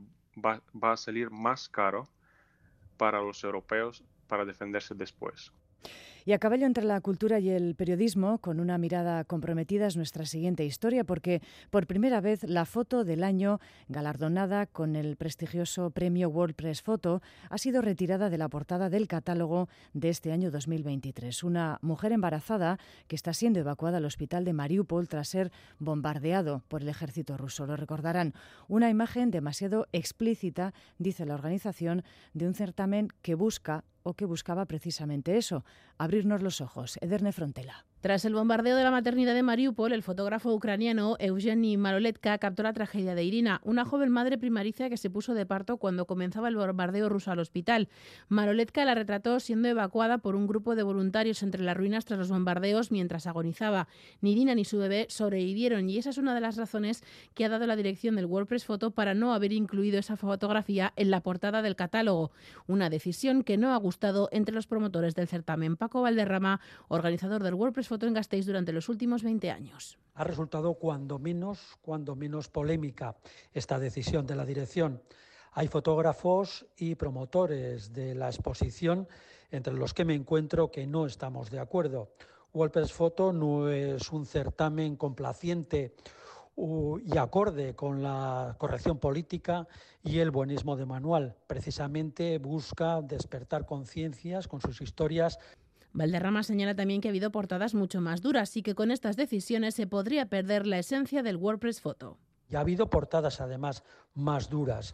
va, 0.43 0.61
va 0.81 0.93
a 0.93 0.97
salir 0.97 1.29
más 1.29 1.69
caro 1.69 2.07
para 2.97 3.21
los 3.21 3.43
europeos 3.43 4.03
para 4.27 4.45
defenderse 4.45 4.95
después. 4.95 5.51
Y 6.25 6.31
a 6.31 6.39
caballo 6.39 6.65
entre 6.65 6.85
la 6.85 7.01
cultura 7.01 7.39
y 7.39 7.49
el 7.49 7.75
periodismo, 7.75 8.37
con 8.37 8.61
una 8.61 8.77
mirada 8.77 9.25
comprometida, 9.25 9.87
es 9.87 9.97
nuestra 9.97 10.25
siguiente 10.25 10.63
historia, 10.63 11.03
porque 11.03 11.41
por 11.69 11.85
primera 11.85 12.21
vez 12.21 12.43
la 12.43 12.63
foto 12.63 13.03
del 13.03 13.25
año 13.25 13.59
galardonada 13.89 14.65
con 14.65 14.95
el 14.95 15.17
prestigioso 15.17 15.89
premio 15.89 16.29
World 16.29 16.55
Press 16.55 16.81
Photo 16.81 17.21
ha 17.49 17.57
sido 17.57 17.81
retirada 17.81 18.29
de 18.29 18.37
la 18.37 18.47
portada 18.47 18.89
del 18.89 19.09
catálogo 19.09 19.67
de 19.93 20.07
este 20.07 20.31
año 20.31 20.49
2023. 20.49 21.43
Una 21.43 21.77
mujer 21.81 22.13
embarazada 22.13 22.79
que 23.07 23.17
está 23.17 23.33
siendo 23.33 23.59
evacuada 23.59 23.97
al 23.97 24.05
hospital 24.05 24.45
de 24.45 24.53
Mariupol 24.53 25.09
tras 25.09 25.27
ser 25.27 25.51
bombardeado 25.79 26.63
por 26.69 26.83
el 26.83 26.89
ejército 26.89 27.35
ruso. 27.35 27.65
Lo 27.65 27.75
recordarán. 27.75 28.33
Una 28.69 28.89
imagen 28.89 29.29
demasiado 29.29 29.87
explícita, 29.91 30.73
dice 30.97 31.25
la 31.25 31.33
organización, 31.33 32.03
de 32.33 32.47
un 32.47 32.53
certamen 32.53 33.09
que 33.21 33.35
busca 33.35 33.83
o 34.03 34.13
que 34.13 34.25
buscaba 34.25 34.65
precisamente 34.65 35.37
eso, 35.37 35.65
abrirnos 35.97 36.41
los 36.43 36.61
ojos. 36.61 36.97
Ederne 37.01 37.31
Frontela. 37.31 37.85
Tras 38.03 38.25
el 38.25 38.33
bombardeo 38.33 38.75
de 38.75 38.83
la 38.83 38.91
maternidad 38.91 39.33
de 39.33 39.43
Mariupol, 39.43 39.93
el 39.93 40.03
fotógrafo 40.03 40.53
ucraniano 40.53 41.15
Eugeni 41.19 41.77
Maroletka 41.77 42.37
captó 42.37 42.61
la 42.61 42.73
tragedia 42.73 43.15
de 43.15 43.23
Irina, 43.23 43.61
una 43.63 43.85
joven 43.85 44.09
madre 44.09 44.37
primaricia 44.37 44.89
que 44.89 44.97
se 44.97 45.09
puso 45.09 45.33
de 45.33 45.45
parto 45.45 45.77
cuando 45.77 46.05
comenzaba 46.05 46.49
el 46.49 46.57
bombardeo 46.57 47.07
ruso 47.07 47.31
al 47.31 47.39
hospital. 47.39 47.87
Maroletka 48.27 48.83
la 48.83 48.93
retrató 48.93 49.39
siendo 49.39 49.69
evacuada 49.69 50.17
por 50.17 50.35
un 50.35 50.47
grupo 50.47 50.75
de 50.75 50.83
voluntarios 50.83 51.43
entre 51.43 51.63
las 51.63 51.77
ruinas 51.77 52.03
tras 52.03 52.19
los 52.19 52.27
bombardeos 52.27 52.91
mientras 52.91 53.25
agonizaba. 53.25 53.87
Ni 54.19 54.33
Irina 54.33 54.53
ni 54.53 54.65
su 54.65 54.79
bebé 54.79 55.05
sobrevivieron 55.07 55.89
y 55.89 55.97
esa 55.97 56.09
es 56.09 56.17
una 56.17 56.35
de 56.35 56.41
las 56.41 56.57
razones 56.57 57.05
que 57.33 57.45
ha 57.45 57.49
dado 57.49 57.65
la 57.67 57.77
dirección 57.77 58.17
del 58.17 58.25
WordPress 58.25 58.65
Photo 58.65 58.91
para 58.91 59.13
no 59.13 59.33
haber 59.33 59.53
incluido 59.53 59.97
esa 59.97 60.17
fotografía 60.17 60.91
en 60.97 61.09
la 61.09 61.21
portada 61.21 61.61
del 61.61 61.77
catálogo. 61.77 62.31
Una 62.67 62.89
decisión 62.89 63.43
que 63.43 63.55
no 63.55 63.73
ha 63.73 63.77
gustado 63.77 64.27
entre 64.33 64.53
los 64.53 64.67
promotores 64.67 65.15
del 65.15 65.29
certamen. 65.29 65.77
Paco 65.77 66.01
Valderrama, 66.01 66.59
organizador 66.89 67.43
del 67.43 67.53
WordPress 67.53 67.92
foto 67.93 68.07
en 68.07 68.15
Gasteiz 68.15 68.47
durante 68.47 68.73
los 68.73 68.89
últimos 68.89 69.21
20 69.21 69.51
años. 69.51 69.99
Ha 70.15 70.23
resultado 70.23 70.73
cuando 70.73 71.19
menos, 71.19 71.77
cuando 71.83 72.15
menos 72.15 72.49
polémica 72.49 73.15
esta 73.53 73.77
decisión 73.77 74.25
de 74.25 74.35
la 74.35 74.45
dirección. 74.45 75.03
Hay 75.51 75.67
fotógrafos 75.67 76.65
y 76.75 76.95
promotores 76.95 77.93
de 77.93 78.15
la 78.15 78.29
exposición 78.29 79.07
entre 79.51 79.75
los 79.75 79.93
que 79.93 80.05
me 80.05 80.15
encuentro 80.15 80.71
que 80.71 80.87
no 80.87 81.05
estamos 81.05 81.51
de 81.51 81.59
acuerdo. 81.59 82.13
Wolpers 82.51 82.91
Photo 82.91 83.31
no 83.31 83.69
es 83.69 84.11
un 84.11 84.25
certamen 84.25 84.95
complaciente 84.95 85.93
y 86.57 87.17
acorde 87.19 87.75
con 87.75 88.01
la 88.01 88.55
corrección 88.57 88.97
política 88.97 89.67
y 90.03 90.17
el 90.17 90.31
buenismo 90.31 90.75
de 90.75 90.87
manual. 90.87 91.35
Precisamente 91.45 92.39
busca 92.39 93.03
despertar 93.03 93.67
conciencias 93.67 94.47
con 94.47 94.61
sus 94.61 94.81
historias 94.81 95.37
Valderrama 95.93 96.41
señala 96.41 96.75
también 96.75 97.01
que 97.01 97.07
ha 97.07 97.11
habido 97.11 97.31
portadas 97.31 97.75
mucho 97.75 98.01
más 98.01 98.21
duras 98.21 98.57
y 98.57 98.63
que 98.63 98.73
con 98.73 98.89
estas 98.89 99.15
decisiones 99.15 99.75
se 99.75 99.85
podría 99.85 100.25
perder 100.25 100.65
la 100.65 100.79
esencia 100.79 101.21
del 101.21 101.37
WordPress 101.37 101.81
Photo. 101.81 102.17
Y 102.49 102.55
ha 102.55 102.61
habido 102.61 102.89
portadas 102.89 103.41
además 103.41 103.83
más 104.15 104.49
duras. 104.49 104.93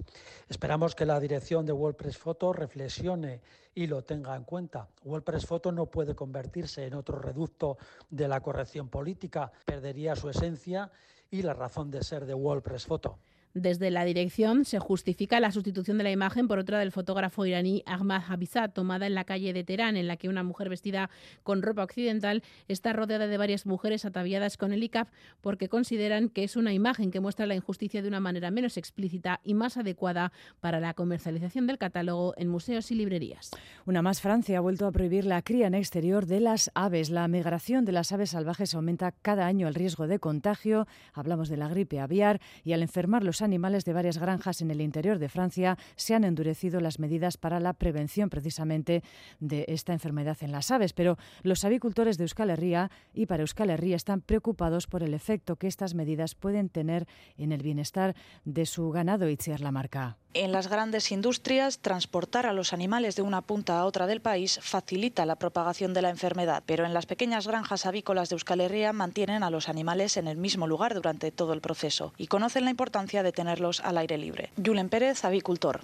Esperamos 0.49 0.95
que 0.95 1.05
la 1.05 1.19
dirección 1.19 1.65
de 1.65 1.71
WordPress 1.71 2.17
Photo 2.17 2.53
reflexione 2.53 3.41
y 3.73 3.88
lo 3.88 4.03
tenga 4.03 4.35
en 4.35 4.43
cuenta. 4.43 4.89
WordPress 5.03 5.45
Photo 5.45 5.71
no 5.71 5.85
puede 5.85 6.15
convertirse 6.15 6.85
en 6.85 6.93
otro 6.93 7.19
reducto 7.19 7.77
de 8.09 8.27
la 8.27 8.41
corrección 8.41 8.89
política, 8.89 9.51
perdería 9.65 10.15
su 10.15 10.29
esencia 10.29 10.91
y 11.31 11.43
la 11.43 11.53
razón 11.53 11.91
de 11.91 12.03
ser 12.03 12.25
de 12.25 12.33
WordPress 12.33 12.85
Photo. 12.85 13.19
Desde 13.55 13.89
la 13.89 14.05
dirección 14.05 14.63
se 14.63 14.77
justifica 14.77 15.39
la 15.39 15.51
sustitución 15.51 15.97
de 15.97 16.03
la 16.03 16.12
imagen 16.12 16.47
por 16.47 16.59
otra 16.59 16.77
del 16.77 16.91
fotógrafo 16.91 17.47
iraní 17.47 17.81
Ahmad 17.88 18.21
Habizad, 18.27 18.71
tomada 18.71 19.07
en 19.07 19.15
la 19.15 19.23
calle 19.23 19.53
de 19.53 19.63
Teherán, 19.63 19.97
en 19.97 20.07
la 20.07 20.17
que 20.17 20.29
una 20.29 20.43
mujer 20.43 20.69
vestida 20.69 21.09
con 21.41 21.63
ropa 21.63 21.83
occidental 21.83 22.43
está 22.67 22.93
rodeada 22.93 23.25
de 23.25 23.38
varias 23.38 23.65
mujeres 23.65 24.05
ataviadas 24.05 24.55
con 24.55 24.71
el 24.71 24.83
ICAP 24.83 25.09
porque 25.41 25.67
consideran 25.67 26.29
que 26.29 26.43
es 26.43 26.57
una 26.57 26.73
imagen 26.73 27.09
que 27.09 27.19
muestra 27.19 27.47
la 27.47 27.55
injusticia 27.55 28.03
de 28.03 28.07
una 28.07 28.19
manera 28.19 28.51
menos 28.51 28.77
explícita 28.77 29.39
y 29.43 29.55
más 29.55 29.77
adecuada 29.77 30.31
para 30.59 30.79
la 30.79 30.93
comercialización 30.93 31.65
del 31.65 31.79
catálogo 31.79 32.35
en 32.38 32.49
museos 32.49 32.91
y 32.91 32.95
librerías. 32.95 33.49
Una 33.85 34.03
más, 34.03 34.21
Francia 34.21 34.59
ha 34.59 34.62
vuelto 34.62 34.85
a 34.85 34.91
prohibir 34.91 35.25
la 35.25 35.41
cría 35.41 35.65
en 35.65 35.73
exterior 35.73 36.27
de 36.27 36.39
las 36.39 36.69
aves. 36.75 37.09
La 37.09 37.27
migración 37.27 37.83
de 37.83 37.93
las 37.93 38.12
aves 38.12 38.29
salvajes 38.31 38.75
aumenta 38.75 39.12
cada 39.12 39.47
año 39.47 39.67
el 39.67 39.73
riesgo 39.73 40.05
de 40.05 40.19
contagio. 40.19 40.88
Hablamos 41.13 41.49
de 41.49 41.57
la 41.57 41.67
gripe 41.67 41.99
aviar 41.99 42.39
y 42.63 42.73
al 42.73 42.83
enfermar 42.83 43.23
los 43.23 43.38
animales 43.41 43.86
de 43.86 43.93
varias 43.93 44.17
granjas 44.17 44.62
en 44.62 44.71
el 44.71 44.82
interior 44.82 45.19
de 45.19 45.30
Francia 45.30 45.78
se 45.95 46.15
han 46.15 46.23
endurecido 46.23 46.80
las 46.80 46.99
medidas 46.99 47.38
para 47.38 47.60
la 47.60 47.73
prevención 47.73 48.30
precisamente 48.30 49.04
de 49.39 49.65
esta 49.67 49.93
enfermedad 49.93 50.38
en 50.41 50.52
las 50.52 50.71
aves. 50.71 50.93
Pero 50.93 51.17
los 51.43 51.63
avicultores 51.65 52.17
de 52.17 52.23
Euskal 52.23 52.49
Herria 52.49 52.91
y 53.13 53.25
para 53.25 53.41
Euskal 53.41 53.69
Herria 53.69 53.95
están 53.95 54.21
preocupados 54.21 54.88
por 54.88 55.04
el 55.04 55.13
efecto 55.13 55.56
que 55.56 55.67
estas 55.67 55.93
medidas 55.93 56.36
pueden 56.36 56.69
tener 56.69 57.08
en 57.38 57.52
el 57.52 57.63
bienestar 57.63 58.15
de 58.45 58.65
su 58.65 58.89
ganado, 58.91 59.30
Itziar 59.30 59.62
Lamarca. 59.62 60.17
En 60.36 60.52
las 60.52 60.67
grandes 60.67 61.12
industrias, 61.12 61.80
transportar 61.80 62.45
a 62.45 62.54
los 62.54 62.71
animales 62.71 63.15
de 63.15 63.23
una 63.23 63.41
punta 63.41 63.80
a 63.80 63.86
otra 63.86 64.06
del 64.06 64.21
país 64.21 64.60
facilita 64.62 65.25
la 65.25 65.38
propagación 65.38 65.95
de 65.95 66.04
la 66.04 66.12
enfermedad, 66.12 66.62
pero 66.67 66.86
en 66.86 66.93
las 66.93 67.08
pequeñas 67.08 67.47
granjas 67.47 67.88
avícolas 67.88 68.30
de 68.30 68.36
Euskal 68.36 68.62
Herria 68.62 68.93
mantienen 68.93 69.41
a 69.41 69.49
los 69.49 69.69
animales 69.69 70.17
en 70.17 70.28
el 70.28 70.38
mismo 70.38 70.67
lugar 70.67 70.93
durante 70.93 71.32
todo 71.32 71.54
el 71.54 71.62
proceso 71.62 72.13
y 72.15 72.28
conocen 72.28 72.65
la 72.65 72.69
importancia 72.69 73.23
de 73.23 73.28
tenerlos 73.31 73.81
al 73.81 73.97
aire 73.97 74.17
libre. 74.17 74.49
Julen 74.57 74.89
Pérez, 74.89 75.23
avicultor. 75.25 75.81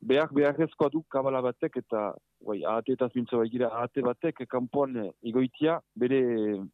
behar 0.00 0.30
beharrezkoa 0.32 0.90
du 0.92 1.02
kabala 1.10 1.40
batek 1.42 1.76
eta 1.80 2.12
bai, 2.46 2.58
ahate 2.64 2.92
eta 2.94 3.08
zintzo 3.12 3.38
baigira 3.38 3.68
ahate 3.68 4.02
batek 4.06 4.44
kanpoan 4.48 4.96
egoitia 5.26 5.78
bere 5.96 6.20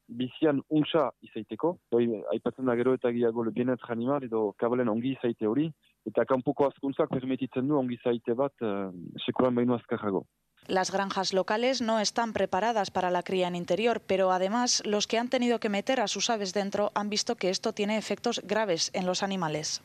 bizian 0.08 0.60
unsa 0.68 1.10
izaiteko. 1.22 1.76
Bai, 1.92 2.04
aipatzen 2.34 2.68
da 2.68 2.76
gero 2.76 2.94
eta 2.94 3.12
giago 3.12 3.44
lebienet 3.44 3.80
animal 3.88 4.24
edo 4.24 4.52
kabalen 4.58 4.92
ongi 4.92 5.14
izaite 5.16 5.46
hori. 5.48 5.70
Eta 6.06 6.26
kanpoko 6.28 6.68
azkuntzak 6.68 7.08
permititzen 7.08 7.68
du 7.68 7.78
ongi 7.78 7.96
izaite 7.96 8.34
bat 8.36 8.52
uh, 8.60 8.90
sekulan 9.24 9.54
baino 9.54 9.78
azkarrago. 9.78 10.26
Las 10.66 10.90
granjas 10.90 11.34
locales 11.34 11.82
no 11.82 12.00
están 12.00 12.32
preparadas 12.32 12.90
para 12.90 13.10
la 13.10 13.22
cría 13.22 13.48
en 13.48 13.54
interior, 13.54 14.00
pero 14.06 14.32
además 14.32 14.82
los 14.86 15.06
que 15.06 15.18
han 15.18 15.28
tenido 15.28 15.60
que 15.60 15.68
meter 15.68 16.00
a 16.00 16.08
sus 16.08 16.30
aves 16.30 16.54
dentro 16.54 16.90
han 16.94 17.10
visto 17.10 17.36
que 17.36 17.50
esto 17.50 17.74
tiene 17.74 17.98
efectos 17.98 18.40
graves 18.46 18.90
en 18.94 19.04
los 19.04 19.22
animales. 19.22 19.82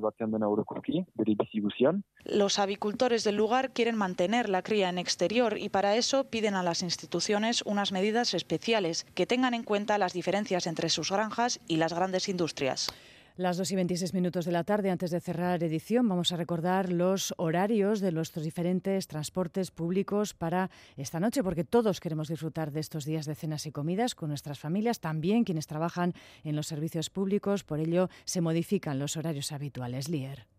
Gaizki 0.00 0.24
izaite 0.24 1.60
manera 1.60 2.02
Los 2.24 2.58
avicultores 2.58 3.24
del 3.24 3.36
lugar 3.36 3.72
quieren 3.72 3.96
mantener 3.96 4.48
la 4.48 4.62
cría 4.62 4.88
en 4.88 4.98
exterior 4.98 5.58
y 5.58 5.68
para 5.68 5.96
eso 5.96 6.24
piden 6.24 6.54
a 6.54 6.62
las 6.62 6.82
instituciones 6.82 7.62
unas 7.62 7.92
medidas 7.92 8.34
especiales 8.34 9.06
que 9.14 9.26
tengan 9.26 9.54
en 9.54 9.64
cuenta 9.64 9.98
las 9.98 10.12
diferencias 10.12 10.66
entre 10.66 10.88
sus 10.88 11.10
granjas 11.10 11.60
y 11.66 11.76
las 11.76 11.92
grandes 11.92 12.28
industrias. 12.28 12.88
Las 13.38 13.56
2 13.56 13.70
y 13.70 13.76
26 13.76 14.14
minutos 14.14 14.46
de 14.46 14.50
la 14.50 14.64
tarde, 14.64 14.90
antes 14.90 15.12
de 15.12 15.20
cerrar 15.20 15.62
edición, 15.62 16.08
vamos 16.08 16.32
a 16.32 16.36
recordar 16.36 16.90
los 16.90 17.32
horarios 17.36 18.00
de 18.00 18.10
los 18.10 18.34
diferentes 18.34 19.06
transportes 19.06 19.70
públicos 19.70 20.34
para 20.34 20.70
esta 20.96 21.20
noche, 21.20 21.44
porque 21.44 21.62
todos 21.62 22.00
queremos 22.00 22.26
disfrutar 22.26 22.72
de 22.72 22.80
estos 22.80 23.04
días 23.04 23.26
de 23.26 23.36
cenas 23.36 23.64
y 23.66 23.70
comidas 23.70 24.16
con 24.16 24.30
nuestras 24.30 24.58
familias, 24.58 24.98
también 24.98 25.44
quienes 25.44 25.68
trabajan 25.68 26.14
en 26.42 26.56
los 26.56 26.66
servicios 26.66 27.10
públicos, 27.10 27.62
por 27.62 27.78
ello 27.78 28.08
se 28.24 28.40
modifican 28.40 28.98
los 28.98 29.16
horarios 29.16 29.52
habituales. 29.52 30.08
Lier. 30.08 30.57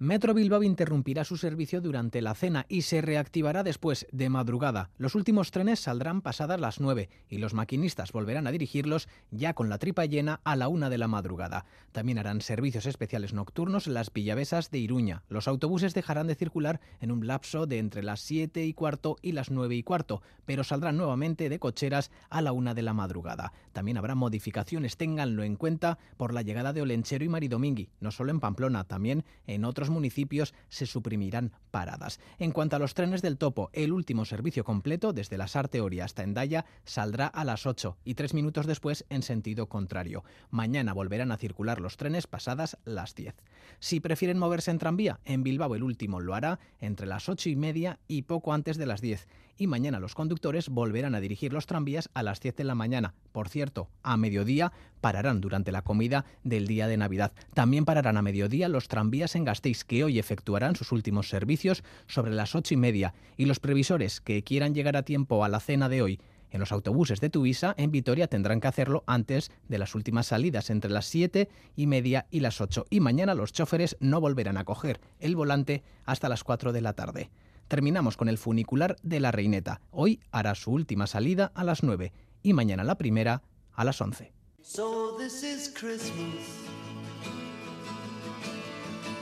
Metro 0.00 0.34
Bilbao 0.34 0.64
interrumpirá 0.64 1.22
su 1.22 1.36
servicio 1.36 1.80
durante 1.80 2.20
la 2.20 2.34
cena 2.34 2.66
y 2.68 2.82
se 2.82 3.00
reactivará 3.00 3.62
después 3.62 4.08
de 4.10 4.28
madrugada. 4.28 4.90
Los 4.98 5.14
últimos 5.14 5.52
trenes 5.52 5.78
saldrán 5.78 6.20
pasadas 6.20 6.58
las 6.58 6.80
9 6.80 7.08
y 7.28 7.38
los 7.38 7.54
maquinistas 7.54 8.10
volverán 8.10 8.48
a 8.48 8.50
dirigirlos 8.50 9.08
ya 9.30 9.54
con 9.54 9.68
la 9.68 9.78
tripa 9.78 10.04
llena 10.04 10.40
a 10.42 10.56
la 10.56 10.66
una 10.66 10.90
de 10.90 10.98
la 10.98 11.06
madrugada. 11.06 11.64
También 11.92 12.18
harán 12.18 12.40
servicios 12.40 12.86
especiales 12.86 13.34
nocturnos 13.34 13.86
las 13.86 14.12
villavesas 14.12 14.72
de 14.72 14.78
Iruña. 14.78 15.22
Los 15.28 15.46
autobuses 15.46 15.94
dejarán 15.94 16.26
de 16.26 16.34
circular 16.34 16.80
en 17.00 17.12
un 17.12 17.28
lapso 17.28 17.66
de 17.68 17.78
entre 17.78 18.02
las 18.02 18.20
7 18.22 18.64
y 18.64 18.74
cuarto 18.74 19.16
y 19.22 19.30
las 19.30 19.52
9 19.52 19.76
y 19.76 19.84
cuarto, 19.84 20.22
pero 20.44 20.64
saldrán 20.64 20.96
nuevamente 20.96 21.48
de 21.48 21.60
cocheras 21.60 22.10
a 22.30 22.42
la 22.42 22.50
una 22.50 22.74
de 22.74 22.82
la 22.82 22.94
madrugada. 22.94 23.52
También 23.72 23.96
habrá 23.96 24.16
modificaciones, 24.16 24.96
ténganlo 24.96 25.44
en 25.44 25.54
cuenta, 25.54 25.98
por 26.16 26.34
la 26.34 26.42
llegada 26.42 26.72
de 26.72 26.82
Olenchero 26.82 27.24
y 27.24 27.28
Maridomingui, 27.28 27.90
no 28.00 28.10
solo 28.10 28.32
en 28.32 28.40
Pamplona, 28.40 28.82
también 28.82 29.24
en 29.46 29.64
otros 29.64 29.83
municipios 29.90 30.54
se 30.68 30.86
suprimirán 30.86 31.52
paradas. 31.70 32.20
En 32.38 32.52
cuanto 32.52 32.76
a 32.76 32.78
los 32.78 32.94
trenes 32.94 33.22
del 33.22 33.38
topo, 33.38 33.70
el 33.72 33.92
último 33.92 34.24
servicio 34.24 34.64
completo 34.64 35.12
desde 35.12 35.38
la 35.38 35.48
Sarteoria 35.48 36.04
hasta 36.04 36.22
Endaya 36.22 36.64
saldrá 36.84 37.26
a 37.26 37.44
las 37.44 37.66
8 37.66 37.96
y 38.04 38.14
tres 38.14 38.34
minutos 38.34 38.66
después 38.66 39.04
en 39.08 39.22
sentido 39.22 39.68
contrario. 39.68 40.24
Mañana 40.50 40.92
volverán 40.92 41.32
a 41.32 41.36
circular 41.36 41.80
los 41.80 41.96
trenes 41.96 42.26
pasadas 42.26 42.78
las 42.84 43.14
10. 43.14 43.34
Si 43.80 44.00
prefieren 44.00 44.38
moverse 44.38 44.70
en 44.70 44.78
tranvía, 44.78 45.20
en 45.24 45.42
Bilbao 45.42 45.74
el 45.74 45.82
último 45.82 46.20
lo 46.20 46.34
hará 46.34 46.58
entre 46.80 47.06
las 47.06 47.28
8 47.28 47.48
y 47.48 47.56
media 47.56 47.98
y 48.08 48.22
poco 48.22 48.52
antes 48.52 48.76
de 48.78 48.86
las 48.86 49.00
10 49.00 49.26
y 49.56 49.66
mañana 49.66 50.00
los 50.00 50.14
conductores 50.14 50.68
volverán 50.68 51.14
a 51.14 51.20
dirigir 51.20 51.52
los 51.52 51.66
tranvías 51.66 52.10
a 52.14 52.22
las 52.22 52.40
10 52.40 52.56
de 52.56 52.64
la 52.64 52.74
mañana. 52.74 53.14
Por 53.32 53.48
cierto, 53.48 53.88
a 54.02 54.16
mediodía 54.16 54.72
pararán 55.00 55.40
durante 55.40 55.72
la 55.72 55.82
comida 55.82 56.24
del 56.42 56.66
día 56.66 56.86
de 56.86 56.96
Navidad. 56.96 57.32
También 57.54 57.84
pararán 57.84 58.16
a 58.16 58.22
mediodía 58.22 58.68
los 58.68 58.88
tranvías 58.88 59.34
en 59.36 59.44
Gasteiz 59.44 59.84
que 59.84 60.04
hoy 60.04 60.18
efectuarán 60.18 60.76
sus 60.76 60.92
últimos 60.92 61.28
servicios 61.28 61.82
sobre 62.06 62.32
las 62.32 62.54
8 62.54 62.74
y 62.74 62.76
media 62.76 63.14
y 63.36 63.46
los 63.46 63.60
previsores 63.60 64.20
que 64.20 64.42
quieran 64.42 64.74
llegar 64.74 64.96
a 64.96 65.02
tiempo 65.02 65.44
a 65.44 65.48
la 65.48 65.60
cena 65.60 65.88
de 65.88 66.02
hoy 66.02 66.20
en 66.54 66.60
los 66.60 66.70
autobuses 66.70 67.20
de 67.20 67.30
Tuisa, 67.30 67.74
en 67.76 67.90
Vitoria, 67.90 68.28
tendrán 68.28 68.60
que 68.60 68.68
hacerlo 68.68 69.02
antes 69.08 69.50
de 69.66 69.76
las 69.76 69.96
últimas 69.96 70.28
salidas, 70.28 70.70
entre 70.70 70.88
las 70.88 71.06
7 71.06 71.48
y 71.74 71.88
media 71.88 72.28
y 72.30 72.38
las 72.38 72.60
8. 72.60 72.86
Y 72.90 73.00
mañana 73.00 73.34
los 73.34 73.52
choferes 73.52 73.96
no 73.98 74.20
volverán 74.20 74.56
a 74.56 74.64
coger 74.64 75.00
el 75.18 75.34
volante 75.34 75.82
hasta 76.04 76.28
las 76.28 76.44
4 76.44 76.72
de 76.72 76.80
la 76.80 76.92
tarde. 76.92 77.28
Terminamos 77.68 78.16
con 78.16 78.28
el 78.28 78.38
funicular 78.38 78.96
de 79.02 79.20
la 79.20 79.32
Reineta. 79.32 79.80
Hoy 79.90 80.20
hará 80.30 80.54
su 80.54 80.70
última 80.72 81.06
salida 81.06 81.50
a 81.54 81.64
las 81.64 81.82
9 81.82 82.12
y 82.42 82.52
mañana 82.52 82.84
la 82.84 82.96
primera 82.96 83.42
a 83.72 83.84
las 83.84 84.00
11. 84.00 84.32
So 84.62 85.16
this 85.18 85.42
is 85.42 85.68
Christmas. 85.68 86.64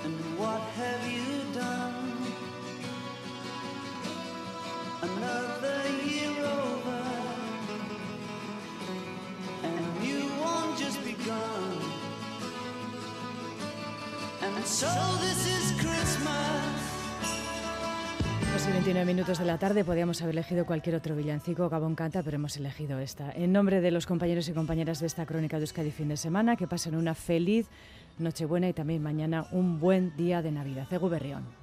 And 0.05 0.38
what 0.38 0.61
have 0.76 1.05
you 1.11 1.42
done? 1.52 2.12
Another 5.02 5.83
year 6.05 6.31
over. 6.44 7.02
And 9.64 10.05
you 10.05 10.20
won't 10.40 10.78
just 10.78 11.02
begun. 11.05 11.81
And 14.42 14.64
so 14.64 14.90
this 15.20 15.46
is 15.46 15.81
Christmas. 15.81 16.52
Casi 18.62 18.70
29 18.70 19.05
minutos 19.12 19.40
de 19.40 19.44
la 19.44 19.59
tarde 19.59 19.85
podíamos 19.85 20.22
haber 20.22 20.37
elegido 20.37 20.64
cualquier 20.64 20.94
otro 20.94 21.16
villancico, 21.16 21.68
Gabón 21.68 21.96
canta, 21.96 22.22
pero 22.22 22.37
hemos 22.37 22.57
elegido 22.57 23.01
esta. 23.01 23.33
En 23.33 23.51
nombre 23.51 23.81
de 23.81 23.90
los 23.90 24.07
compañeros 24.07 24.48
y 24.48 24.53
compañeras 24.53 25.01
de 25.01 25.09
esta 25.09 25.27
crónica 25.27 25.57
de 25.57 25.64
Euskadi 25.64 25.90
fin 25.90 26.07
de 26.07 26.16
semana, 26.16 26.55
que 26.55 26.68
pasen 26.68 26.94
una 26.94 27.14
feliz 27.16 27.66
Nochebuena 28.20 28.68
y 28.68 28.72
también 28.72 29.03
mañana 29.03 29.48
un 29.51 29.81
buen 29.81 30.16
día 30.16 30.42
de 30.42 30.53
Navidad. 30.53 30.87
Egu 30.92 31.09
Berrión. 31.09 31.62